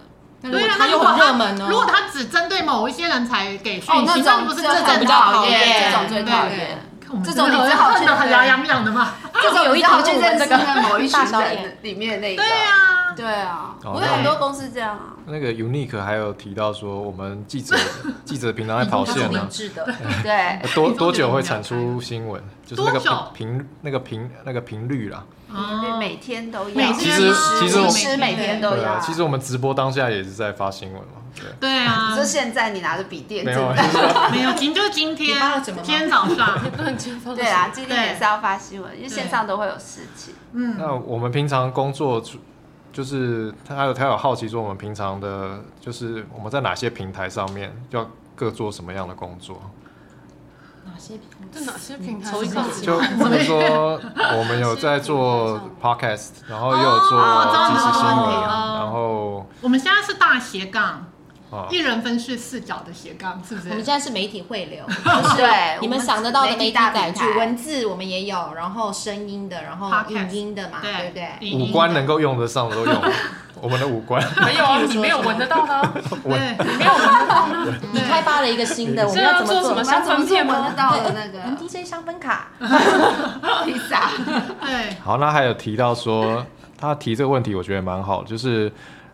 [0.52, 1.68] 对啊，果他又很热门呢？
[1.70, 6.80] 如果他只针对某一些人才给讯哦，那息，那种不是这种比较讨厌这种最讨对厌。
[7.24, 9.14] 这种你只好去恨得很牙痒痒的嘛。
[9.42, 12.42] 这种有一你只好去题我们这个认识那某一群大小眼人里面那一个。
[12.42, 15.14] 对啊，对啊，哦我有很多公司这样啊。
[15.28, 17.78] 那个 Unique 还有提到说，我们记者
[18.26, 19.48] 记者平常在跑线呢
[20.24, 22.42] 对，多多久会产出新闻？
[22.66, 25.24] 就是那个频频那个频那个频率啦。
[25.54, 26.76] 哦每天都要。
[26.76, 29.00] 每其实其实我其实每天都要啊，。
[29.00, 31.22] 其实我们直播当下也是在发新闻嘛。
[31.36, 33.74] 对，对啊就， 现在你拿着笔电，没有
[34.32, 36.60] 没有，今就今天今天早上。
[37.36, 40.34] 对啊，今天也是要发新闻，因为线上都会有事情。
[40.54, 42.34] 嗯，那我们平常工作就
[42.92, 49.60] 就是他有他有好奇说，我们平常的就是我们在哪些平台上面要各做什么样的工作？
[50.86, 52.32] 哪些平在哪些平台？
[52.82, 54.00] 就 比如说
[54.38, 58.76] 我们有在做 podcast，然后也有做哦即时新闻，哦。
[58.80, 61.06] 然后我们现在是大斜杠，
[61.54, 63.70] 啊一人分饰四角的斜杠，是不是？
[63.70, 71.64] 我们现在是媒体汇流， 就是对你们想得到的媒体大载具，文字我们也有，然后声音的，然后影音的嘛，对对不对？
[71.64, 73.12] 五官能够用得上的都用了，
[73.62, 74.22] 我们的五官。
[74.46, 75.94] 没有啊，你没有闻得到的啊，
[76.24, 77.48] 对，你没有闻得到。
[77.92, 79.80] 你开发了一个新的，我们要怎么做做什么？
[79.80, 82.48] 我们要怎么香氛片吗闻得到的那个 DJ 香氛卡，
[83.66, 84.10] 披萨？
[84.66, 86.46] 对，好，那还有提到说，
[86.78, 88.72] 他提这个问题，我觉得蛮好，就是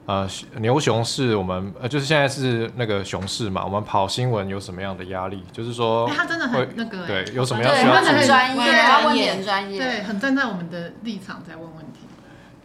[0.10, 5.44] 呃，牛熊市我们呃，就是现在是那个熊市嘛，我们跑新闻有什么样的压力？
[5.52, 8.26] 就是说哎，他真的很那个，对，有什么要对，需要注意他很？
[8.26, 9.78] 专业，对他问题很专业。
[9.78, 12.00] 对，很站在我们的立场在问问题。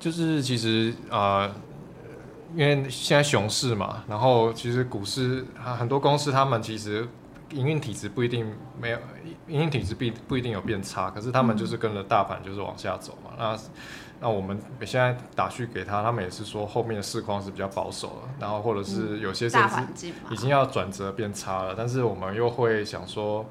[0.00, 1.54] 就是其实呃，
[2.56, 7.06] 因为现在熊市嘛，然后其实股市啊很多公司他们其实
[7.50, 8.98] 营运体质不一定没有，
[9.48, 13.32] 营运体质不一不一定有变差，可是他们就是跟着大盘就是往下走嘛。
[13.38, 13.54] 那
[14.24, 19.60] 那我们现在打去给他，他们也是说后面的市况是比较保守了，然后或者是有些甚
[19.94, 23.44] 至已，经要转折变差了，但是我们又会想说。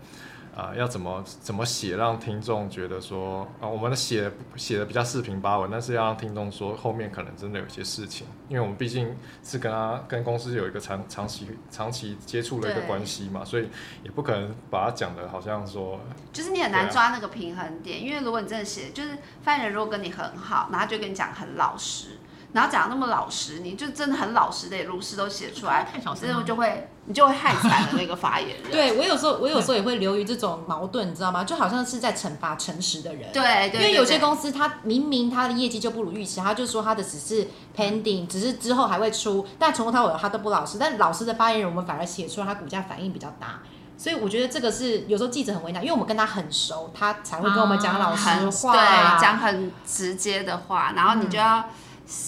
[0.55, 13.67] 啊、要怎么怎么写让听众觉得说啊、我们的写写的比较四平八稳，但是要让听众说后面可能真的有些事情，因为我们毕竟是跟他跟公司有一个长长期长期接触的一个关系嘛，所以
[14.03, 15.99] 也不可能把它讲的好像说
[16.31, 22.19] 就是你很难抓那个平衡点，因为如果你真的写，就是犯人如果跟你很好，然后他就跟你讲很老实，
[22.53, 28.69] 然后讲那么老实，你就真的很老实的如实都写出来太小，声真了就会你就会害惨了那个发言人。
[28.71, 31.43] 对我有时候我有时候也会流于这种矛盾，你知道吗？
[31.43, 33.31] 就好像是在惩罚诚实的人。
[33.33, 40.77] 对对，因为有些公司，他明明他的业绩就不如预期，他就说他的只是 pending，只是之后还会出，但从头到尾他都不老实。
[40.77, 43.59] 但老实的发言人，我们反而写出来他股价反应比较大。
[43.95, 48.73] 所以我觉得这个是有时候记者很为难，因为我们跟他很熟，他才会跟我们讲老实很话。
[48.73, 51.63] 对讲很直接的话，然后你就要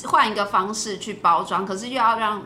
[0.07, 2.41] 换一个方式去包装，可是又要让。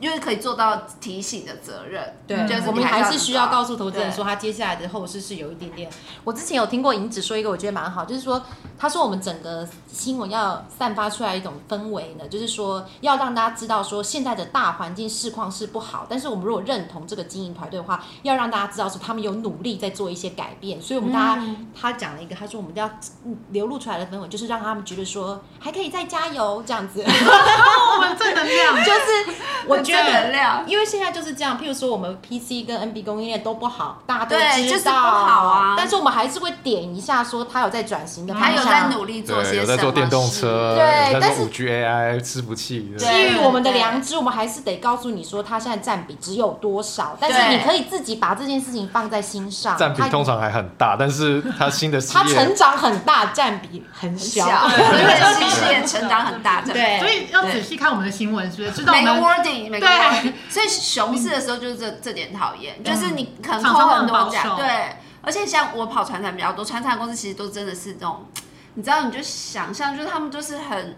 [0.00, 5.90] 因为可以做到提醒的责任，对，就是我们还还是需要告诉投资人说，他接下来的后市是有一点点。
[6.24, 8.42] 我之前有听过银子说一个，我觉得蛮好，就是说，
[8.78, 20.80] 他说我们整个新闻要散发出来一种氛围呢，就是说要让大家知道说现在的大环境市况是不好，但是我们如果认同这个经营团队的话，要让大家知道说他们有努力在做一些改变。
[20.80, 21.42] 所以我们大家、
[21.78, 22.88] 他讲了一个，他说我们要
[23.24, 27.04] 嗯流露出来的氛围，就是让他们觉得说还可以再加油这样子。
[27.06, 29.36] 我们正能量， 就是
[29.66, 30.30] 我觉正能得。
[30.32, 30.64] 量。
[30.66, 38.80] 因为现在就是这样，譬如说我们 PC 跟 NB 供应链都不好，大家都对就是知道，不好啊但是我们还是会点一下说它有在转型的方他有在。
[38.90, 49.76] 努力做对，些什么有在做电动车，对但是 G AI 伺服器，对基于我们的良知，我们还是得告诉你说它现在占比只有多少，但是你可以自己把这件事情放在心上。
[49.76, 54.44] 占比通常还很大，但是它新的事它成业长很大，占比很小。
[54.44, 68.26] 小，对，新事业成长很大，对所以要仔细看我们的新闻，是不是知道我每个们 wording wording，所以熊市的时候就是这这点讨厌，就是你可能扣很多很保守，价对，而且像我跑船产比较多，船产公司其实都真的是这种，
[68.74, 70.96] 你知道你就想象就是他们就是很。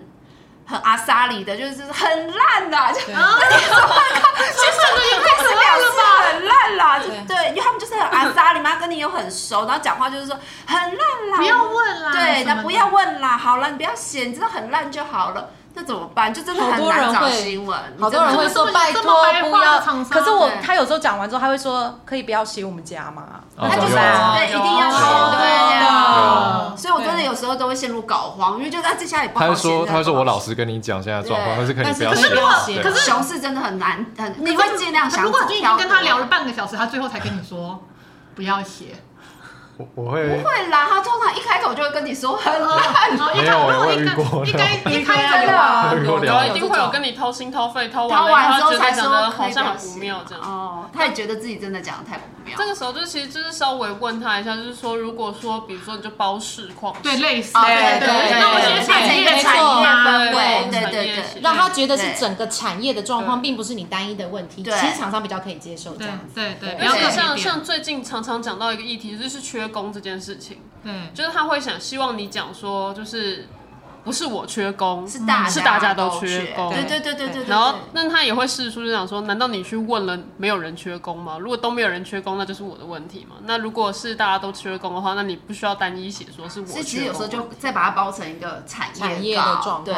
[0.65, 5.85] 很阿萨里的，就是很烂的，就对其实你开始表示
[6.23, 7.25] 很烂啦，就对。
[7.27, 10.97] 对，因为他们就是很阿萨里嘛，跟你又很熟，然后讲话就是说很烂
[11.33, 15.51] 啦，不要问啦，对，那不要问啦，好了，你不要写，你知道很烂就好了。
[15.75, 16.33] 那怎么办？
[16.33, 19.03] 就真的好很难找多人会新闻，好多人会说拜托
[19.51, 23.25] 不要可是我他有时候讲完之后，他会说可以不要写我们家吗？
[23.57, 23.93] 哦他就是
[24.47, 26.75] 一定要写，有对有啊。
[26.77, 29.49] 所以我真的有时候都会陷入搞慌，因为就在这下来也不好写。
[29.49, 30.53] 他会说，他会说我老实。
[30.53, 32.51] 跟你讲现在的状况，对但是可以写可是如果。
[32.83, 37.83] 可是熊市真的很难，很你会尽量想如果你已经跟他聊了半个小时，他最后才跟你说
[38.35, 39.03] 不要写，
[39.95, 50.45] 我我会不会啦，他通常一开头就会跟你说很烂，哦没有我有遇过应该一开真的啊有有啊，一定会有跟你掏心掏肺，掏完之后才说好像很不妙这样。
[50.45, 52.42] 哦，他也觉得自己真的讲的太不妙。
[52.45, 52.55] 秒。
[52.57, 64.63] 这个时候就其实就是稍微问他一下，就是说，如果说比如说你就包市况，对，类似，哦对对对那我对觉得产业对产业对对对让他觉得是整个产业的状况，对并不是你单一的问题。
[64.63, 66.35] 其对实厂商比较可以接受这对样子。
[66.35, 73.49] 对对，而且像像最近常常讲到一个议题，就是缺工这件事情，对就是他会想希望你讲说，就是
[74.05, 77.49] 不是我缺工，是大是大家都都缺工对对对对对对。
[77.49, 81.39] 然后那他也会试出就想说，难道你去问了没有人缺工吗？
[81.39, 83.37] 如果都没有人缺工，那就是我的问题嘛。
[83.45, 86.83] 那如果是大家都缺工的话，那你不需要单一写说是我缺工。
[86.83, 89.97] 其实有时候就再把它包成一个产业业的状况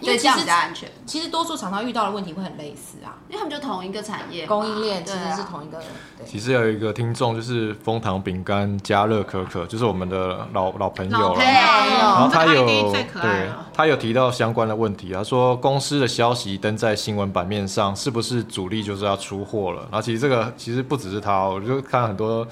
[0.00, 5.78] 因为其实比较安全，其实多数厂商遇到的问题会很类似啊，因为他们就同一个产业，供应链其实是同一个。
[6.16, 11.28] 对，其实有一个听众就是蜂糖饼干加热可可，就是我们的老老朋友了。
[11.28, 13.50] 老朋友，然后他有对。
[13.72, 19.80] 他有提到相关的问题，他说公司的消息登在新闻版面上，是不是主力就是要出货了？
[19.90, 22.46] 然后其实这个其实不只是他哦，我就看很多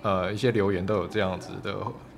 [0.00, 1.74] 呃一些留言都有这样子的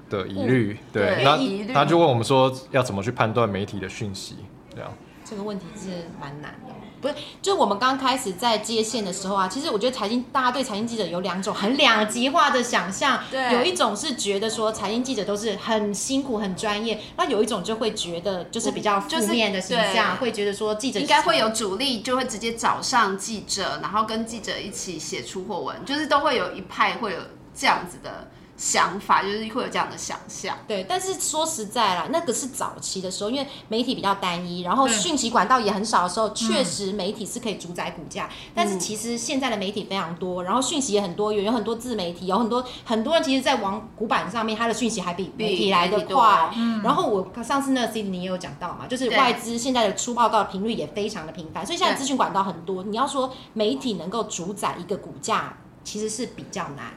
[0.09, 4.37] 的疑虑，对，对那他就问我们说要怎么去判断媒体的讯息，
[4.75, 4.93] 这样。
[5.27, 6.75] 这个问题是蛮难的。
[7.01, 27.19] 不是，就是我们刚开始在接线的时候啊，其实我觉得财经大家对财经记者有两种很两极化的想象，对有一种是觉得说财经记者都是很辛苦、很专业，那有一种就会觉得就是比较负面的形象，对会觉得说记者应该会有主力就会直接找上记者，然后跟记者一起写出货文，就是都会有一派会有
[27.55, 30.57] 这样子的想法，就是会有这样的想象。
[30.69, 38.29] 对，但是说实在啦，那个是早期的时候，因为媒体比较单一，然后讯息管道也很少的时候，确实媒体是可以主宰股价。
[38.55, 46.51] 但是其实现在的媒体非常多，然后讯息也很多元，有很多自媒体，有很多很多人其实，在网股板上面，他的讯息还比媒体来得媒体多快。
[46.83, 52.85] 然后我上次那个 C 你也有讲到嘛，就是外资现在的出报告频率也非常的频繁，所以现在资讯管道很多。
[52.85, 56.95] 你要说媒体能够主宰一个股价，其实是比较难。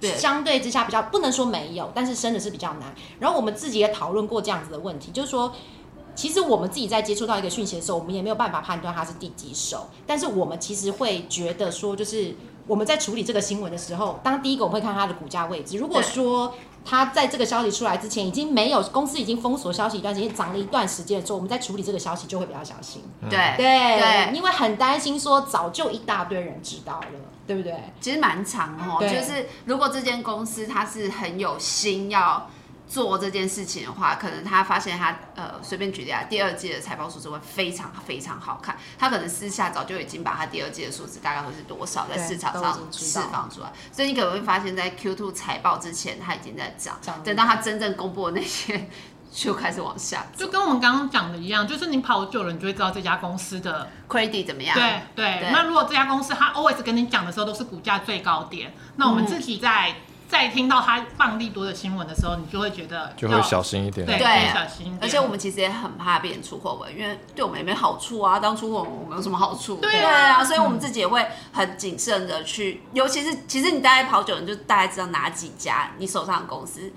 [0.00, 2.94] 对相对之下比较不能说没有，但是真的是比较难。
[3.18, 5.52] 然后我们自己也讨论过这样子的问题，就是说，
[6.14, 12.34] 其实我们自己在接触到一个讯息的时候，我们也没有办法判断它是第几手，但是我们其实会觉得说，就是
[12.66, 15.76] 我们在处理这个新闻的时候，当第一个我们会看它的股价位置。
[15.78, 23.02] 如果说它在这个消息出来之前已经没有公司已经封锁消息一段时间，涨了一段时间的时候，我们在处理这个消息就会比较小心。
[23.28, 27.06] 对对，对，因为很担心说早就一大堆人知道了，
[27.48, 27.74] 对不对？
[28.00, 29.00] 其实蛮长哦。
[29.00, 32.48] 就是如果这间公司它是很有心要
[32.86, 38.76] 做这件事情的话，可能他发现他呃随便举例啊，第二季的财报数字会非常非常好看。
[38.98, 48.88] 他可能私下早就已经把他第二季的数字大概会是多少在市场上释放出来，所以你可能会发现，在 Q two 财报之前，它已经在涨涨，等到它真正公布的那天
[49.30, 53.88] 就开始往下就跟我们刚刚讲的一样，就是你跑久了，你就会知道这家公司的。
[54.08, 54.74] ，credit 怎么样？
[54.74, 64.06] 对对对那如果这家公司它 always 跟你讲的时候都是股价最高点，那我们自己在、在听到它放利多的新闻的时候，你就会觉得就会小心一点。
[64.06, 64.98] 对，對小心一点。
[65.02, 68.38] 而且我们其实也很怕别人出货文，因为对我们也没好处啊。
[68.38, 69.76] 当出货文，我们有什么好处？
[69.76, 76.90] 对啊所以我们自己也会很谨慎的去，尤其是其实你大概跑久了，你就大概知道哪几家你手上的公司，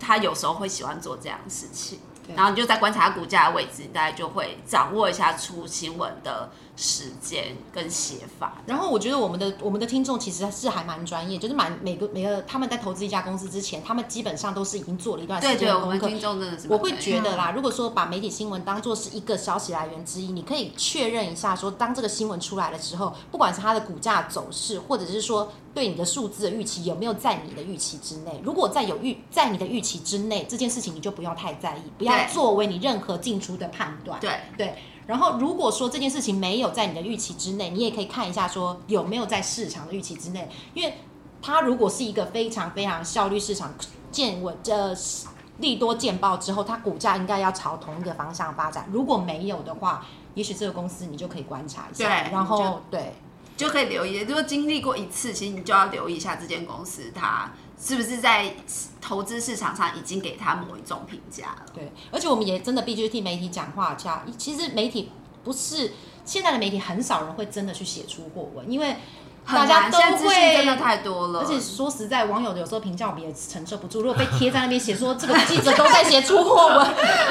[0.00, 2.00] 他有时候会喜欢做这样的事情。
[2.34, 6.50] 然后你就在观察股价的位置，你大概就会掌握一下出新闻的
[6.80, 8.62] 时间跟写法。
[8.66, 15.96] 然后我觉得我们的我们的听众其实是还蛮专业，就是蛮每个每个他们在投资一家公司之前，他们基本上都是已经做了一段时对对，间的功课。
[15.96, 28.40] 我们听众真的是蛮我会觉得啦，如果说把媒体新闻当做是一个消息来源之一，你可以确认一下，说当这个新闻出来了之后，不管是它的股价走势，或者是说对你的数字的预期有没有在你的预期之内。
[28.42, 34.18] 如果在有预在你的预期之内，这件事情你就不用太在意，不要作为你任何进出的判断。
[34.20, 34.74] 对对。
[35.10, 40.94] 然后，如果说这件事情没有在你的预期之内，你也可以看一下说有没有在市场的预期之内，因为
[41.42, 43.74] 它如果是一个非常非常效率市场
[44.12, 44.96] 见稳这
[45.58, 48.88] 利多见报之后，它股价应该要朝同一个方向发展。
[48.92, 53.12] 如果没有的话，也许这个公司你就可以观察一下，对然后对
[53.56, 54.18] 就可以留意。
[54.20, 57.50] 如果经历过一次，其实你就要留意一下这间公司它
[57.82, 58.54] 是不是在
[59.00, 61.66] 投资市场上已经给他某一种评价了。
[61.74, 64.22] 对，而且我们也真的必须替媒体讲话下。
[64.36, 65.10] 其实媒体
[65.42, 65.92] 不是
[66.26, 68.96] 现在的媒体，很少人会真的去写出过文，因为
[69.52, 70.70] 大家都真的会。
[70.80, 74.00] 太多了，而且说实在，网友有时候评价我们也承受不住。
[74.00, 76.76] 如果被贴在那边写说这个记者都在写出货文，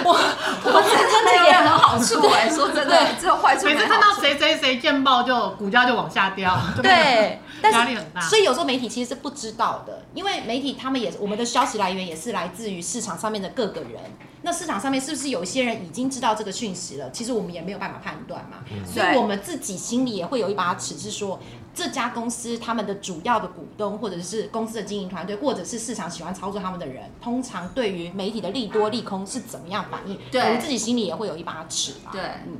[0.04, 0.12] 我
[0.66, 3.86] 我真真的也有很好处哎、说真的，只有坏处每次。
[3.86, 8.22] 看到谁谁谁见报就股价就往下掉，就对，但是压力很大。
[8.22, 14.00] 所以有时候媒体其实是不知道的，因为媒体他们也我们的消息来源也是来自于市场上面的各个人。
[14.42, 17.12] 那市场上面是不是有一些人已经知道这个讯息了？
[17.12, 18.60] 其实我们也没有办法判断嘛。
[18.86, 21.38] 所以我们自己心里也会有一把尺，是说
[21.80, 30.20] 这家公司他们的主要的股东，或者是公司的经营团队，或者是市场喜欢操作他们的人，通常对于媒体的利多利空是怎么样反应？
[30.30, 32.10] 对我们自己心里也会有一把尺吧。
[32.12, 32.58] 对，嗯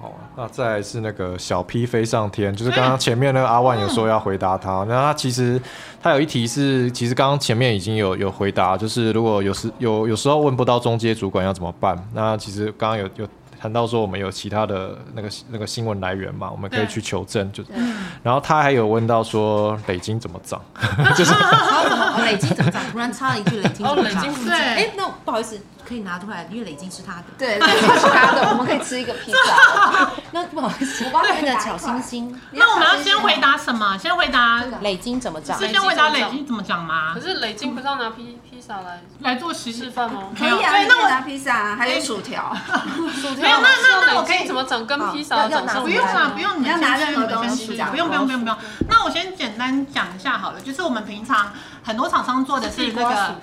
[0.00, 5.60] 好，那再来是那个小 P 飞上天，就是刚刚前面那个阿万有说要回答他，那他其实
[6.00, 13.28] 他有一题是，其实刚刚前面已经有有回答，就是如果有时有有时候问不到中介主管要怎么办，那其实刚刚有有。
[13.62, 17.48] 谈到说我们有其他的那个那个新闻来源嘛，我们可以去求证。
[17.52, 17.62] 就，
[18.20, 20.60] 然后他还有问到说北京怎么涨，
[21.16, 21.32] 就是
[22.14, 22.82] 哦累金怎么涨？
[22.90, 24.22] 突然插了一句累金怎哦，么涨？
[24.22, 27.24] 累积对哎，那不好意思，可以拿出来，因为累金是他的。
[27.38, 30.10] 对，这是他的，我们可以吃一个披萨。
[30.32, 33.96] 那不好意思，帮你那个小星星，那我们要先回答什么？
[33.98, 35.58] 先回答累金怎么涨？
[35.58, 37.20] 是先回答累金怎么讲吗可？
[37.20, 40.24] 是累金不是要拿披披萨来来做实示范吗？
[40.38, 42.56] 可以啊，对那我你可以拿披萨，还有薯条。
[43.20, 48.56] 薯没有那那那我可以怎么长跟披萨长相不用啦，不用，你要拿先吃任何你们先吃东西讲不用不用不用不用。
[48.88, 51.52] 那我先简单讲一下好了，就是我们平常
[51.82, 53.34] 很多厂商做的是那个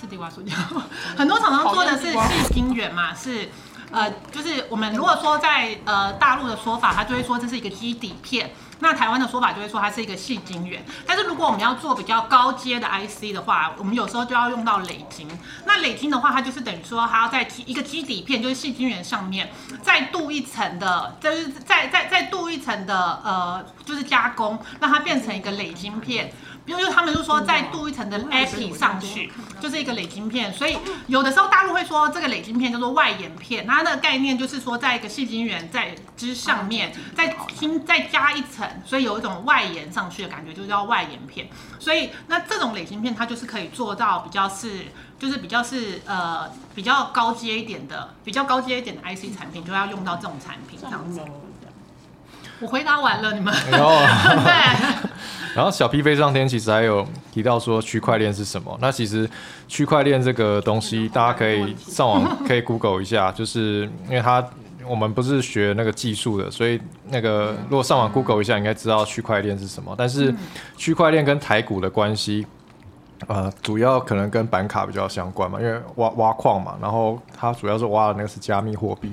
[0.00, 0.58] 是地瓜薯条，
[1.16, 3.48] 很多厂商做的是细晶圆嘛，是。
[3.90, 8.48] 呃，就是我们如果说在呃大陆的说法，它就会说这是一个基底片；
[8.80, 10.84] 那台湾的说法就会说它是一个细晶圆。
[11.06, 15.28] 但是如果我们要做比较高阶的 IC 的话，我们有时候就要用到磊晶。
[15.64, 26.32] 那磊晶的话，它就是等于说它要在一个基底片，就是细晶圆上面再镀一层的，就是再再再镀一层的呃，就是加工，让它变成一个磊晶片。
[26.64, 30.52] 比如就他们就说再镀一层的 epi 上去，就是一个磊晶片。
[30.52, 41.48] 所以有的时候大陆会说这个磊晶片叫做外延片，它的概念就是说在一个细晶圆在之上面再新再加一层，所以有一种外延上去的感觉，就叫外延片。
[41.78, 44.86] 所以那这种磊晶片它就是可以做到比较是
[45.18, 51.20] 就是比较是呃比较高阶一点的比较高阶一点的 IC 产品，就要用到这种产品这样子。
[52.64, 53.90] 我回答完了，你们然后
[54.42, 55.10] 对。
[55.54, 58.76] 然后小 P 飞上天其实还有提到说区块链是什么？
[58.80, 59.28] 那其实
[59.68, 64.44] 区块链这个东西，大家可以上网 可以 Google 一下，就是因为它
[64.84, 69.94] 我们不是学那个技术的，所以那个如果上网 Google 一下，应该知道区块链是什么。
[69.96, 70.34] 但是
[70.76, 72.44] 区块链跟台股的关系，
[73.28, 79.12] 呃，主要可能跟板卡比较相关嘛，因为挖挖矿嘛，然后它主要是挖的那个是加密货币。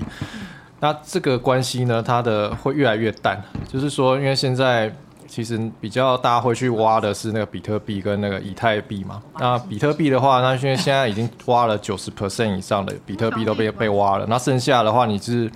[0.82, 4.92] 那这个关系呢，它的会越来越淡，就是说，因为现在
[5.28, 9.22] 其实比较大家会去挖的是那个比特币跟那个以太币嘛。
[9.38, 15.48] 那比特币的话，那因为现在已经挖了九十 percent 以上的比特币都被被挖了，那剩下的话，你是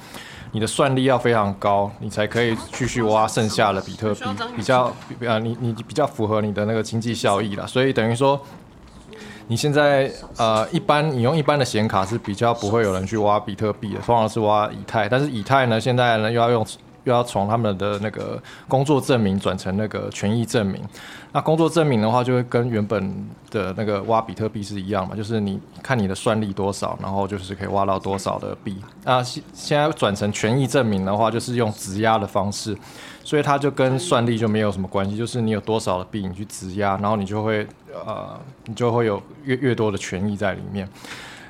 [0.52, 4.24] 你的算力要非常高，你才可以继续挖剩下的比特币，
[4.54, 7.66] 比较呃你你比较符合你的那个经济效益了。
[7.66, 8.40] 所以等于说。
[9.48, 15.08] 你现在呃，一般你用一般的显卡是比较不会有人去挖比特币的，通常是挖以太。
[15.08, 16.66] 但是以太呢，现在呢又要用
[17.06, 20.82] 又要从他们的那个工作证明转成那个权益证明。
[21.32, 28.76] 那工作证明的话，就会跟原本的那个挖比特币是一样嘛，就是你看你的算力多少，然后就是可以挖到多少的币。
[29.04, 32.76] 那现现在转成权益证明的话，就是用质押的方式。
[33.22, 40.88] 所以它就跟算力就没有什么关系，就是你有多少的币你去质押，然后你就会呃，你就会有越越多的权益在里面。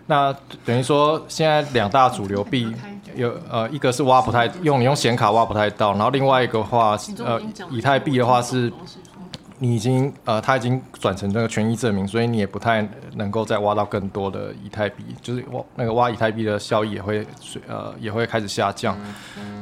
[0.07, 0.35] 那
[0.65, 2.75] 等于说现在两大主流币
[3.15, 7.41] 有呃，一个是挖不太用，你用显卡挖不太到，然后另外一个话呃，
[7.71, 8.73] 以太币的话是。
[9.59, 17.27] 你已经呃，它已经转成那个权益证明，所以你也不太能够再挖到更多的以太币，就是挖那个挖以太币的效益也会
[17.67, 18.95] 呃也会开始下降，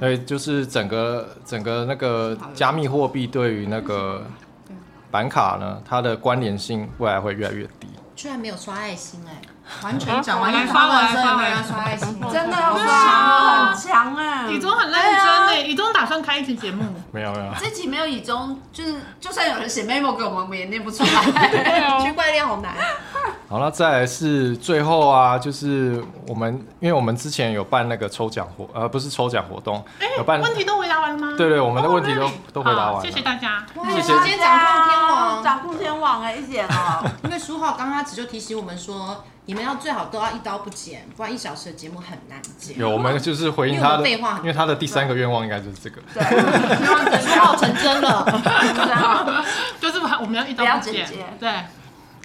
[0.01, 4.27] 所以就是整个整个那个加密货币对于那个
[5.13, 7.87] 板卡呢，它的关联性未来会越来越低。
[8.17, 9.41] 居然没有刷爱心哎、
[9.83, 14.47] 完全讲完一来刷我来刷我来没有刷爱心，真的要刷，很强啊！
[14.49, 22.01] 以中很认真诶，以中打算开一期节目，没有没有，这期没有以中，就是就算有人写 memo 给我们，我们也念不出来。
[22.05, 22.75] 区块链好难。
[23.47, 29.85] 好，那再来是最后啊，就是我们因为我们之前有办那个抽奖活，呃，不是抽奖活动，
[30.19, 31.35] 有办问题都回答完了吗？
[31.37, 32.95] 对对，我们的问题都哦都回答完了。
[32.95, 33.65] 好谢谢大家。
[33.91, 42.79] 谢谢今天掌控天王，掌控天王哎，一姐哦，因为书浩刚开始就提醒我们说，你们要最好都要一刀不剪，不然一小时的节目很难剪。
[42.79, 46.01] 有，我们就是回应他的，废话因为他的第三个愿望应该就是这个。
[47.21, 48.25] 书浩成真了，
[49.81, 51.19] 就是我们要一刀不剪剪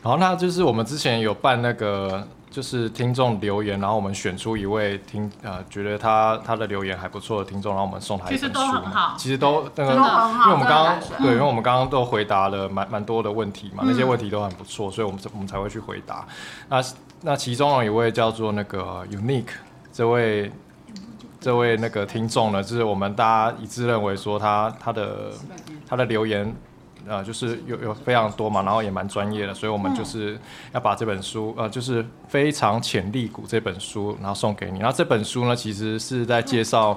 [0.01, 8.45] 好，那就是我们之前有办那个，就是听众留言，然后我们选出一位听呃觉得他他的留言还不错的听众，然后我们送他一本书。
[8.45, 16.25] 其实都很好其实都那个，因为我们刚刚对，因为我们刚刚都回答了蛮蛮多的问题嘛，那些问题都很不错，所以我们我们才会去回答。
[16.69, 16.81] 那
[17.21, 19.51] 那其中有一位叫做那个 Unique
[19.91, 20.49] 这位
[21.41, 25.31] 这位那个听众呢，就是我们大家一致认为说他他的
[25.85, 26.55] 他的留言。
[27.07, 30.39] 呃，就是有有非常多嘛，然后也蛮专业的，所以我们就是
[30.73, 34.79] 要把这本书，呃，就是非常潜力股这本书，然后送给你。
[34.79, 36.91] 那这本书呢，其实是在介绍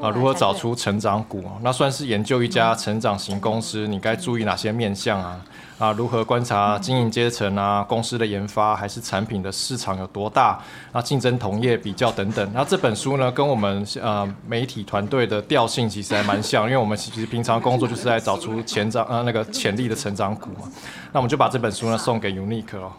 [0.00, 5.40] 啊如何找出成长股，那算是研究一家成长型公司，你该注意哪些面向啊？
[5.78, 10.58] 啊，如何观察经营阶层啊，公司的研发还是产品的市场有多大？
[10.90, 12.50] 啊，竞争同业比较等等。
[12.52, 20.68] 那这本书呢，跟我们呃媒体团队的调性其实还蛮像，因为我们其实平常工作就是在找出前长呃那个潜力的成长股嘛。
[21.12, 22.90] 那我们就把这本书呢送给 Unique 哦。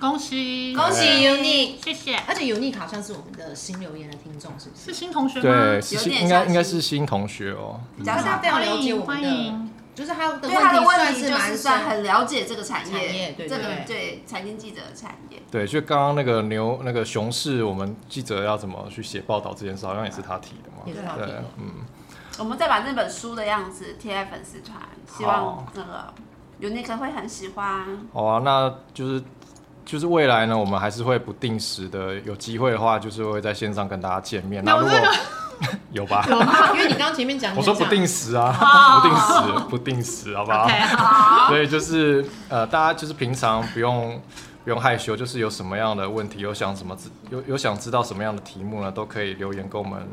[0.00, 2.16] 恭喜恭喜 Unique，谢谢。
[2.26, 4.86] 而且 Unique 好像是我们的新留言的听众，是不是？
[4.86, 5.44] 是新同学吗？
[5.44, 7.78] 对，是新应该应该是新同学哦。
[8.04, 9.54] 大家非常了解我们的。
[9.94, 15.42] 就是他的他的问题就是算很了解这个产业，这个对财经记者的产业。
[15.50, 20.84] 对，就刚刚那个牛那个熊市，我们记者要怎么去写报道这件事，好像也是他提的嘛。
[20.86, 21.84] 也是他提的，嗯。
[22.38, 24.78] 我们再把那本书的样子贴在粉丝团，
[25.18, 26.14] 希望那个
[26.58, 27.84] 有那个会很喜欢。
[28.14, 29.22] 好啊，那就是
[29.84, 34.64] 就是未来呢，我们还是会不定时的，有机会的话，就是会在线上跟大家见面。
[34.64, 34.96] 那如果
[35.92, 36.24] 有吧，
[36.74, 38.52] 因为你刚刚前面讲，我说不定时啊，
[39.02, 40.68] 不定时，不定时，好不好？
[41.48, 44.20] 所以就是呃，大家就是平常不用
[44.64, 46.96] 不用害羞，就是有什么样的问题，有想什么
[47.30, 50.06] 有有想知道什么样的题目呢，都可以留言给我们，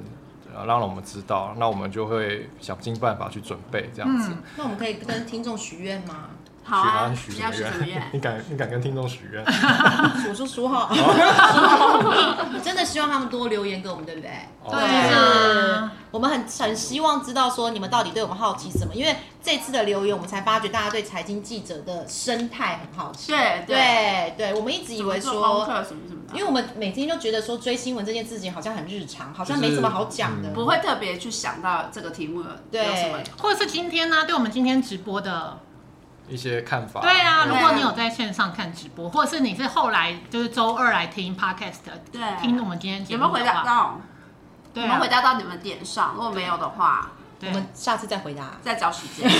[0.55, 4.31] 呃，让我们知道，那我们就会想尽办法去准备这样子。
[4.55, 6.25] 那我们可以跟听众许愿吗？
[6.67, 7.41] 好啊，许什
[7.79, 8.03] 么愿？
[8.11, 9.41] 你敢你敢跟听众许愿？
[10.29, 10.89] 我说说哈，
[12.61, 14.29] 真的希望他们多留言给我们，对不对？
[14.69, 23.31] 对啊，我们很很希望知道说你们到底对我们好奇什么，因为这次的留言，我们才发觉大家对财经记者的生态很好奇。
[23.31, 24.33] 对对。
[24.37, 26.01] 对，我们一直以为说什么什么，
[26.33, 32.49] 因为我们每天就觉得说追新闻这件事情好像很日常，好像没什么好讲的，不会特别去想到这个题目有
[32.81, 35.57] 什么，或者是今天呢，对我们今天直播的。
[36.27, 37.01] 一些看法。
[37.01, 41.77] 对啊，如果你有在线上看直播，或者是你是后来就是周二来听 podcast，
[42.11, 43.99] 对，听我们今天节目有没有回答到？
[44.73, 46.13] 对，有没有回答到你们点上？
[46.15, 47.09] 如果没有的话，
[47.41, 49.29] 我们下次再回答，再找时间。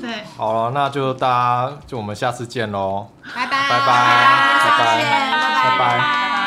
[0.00, 6.37] 对，好了，那就大家就我们下次见喽，拜拜，拜拜，拜拜，拜拜。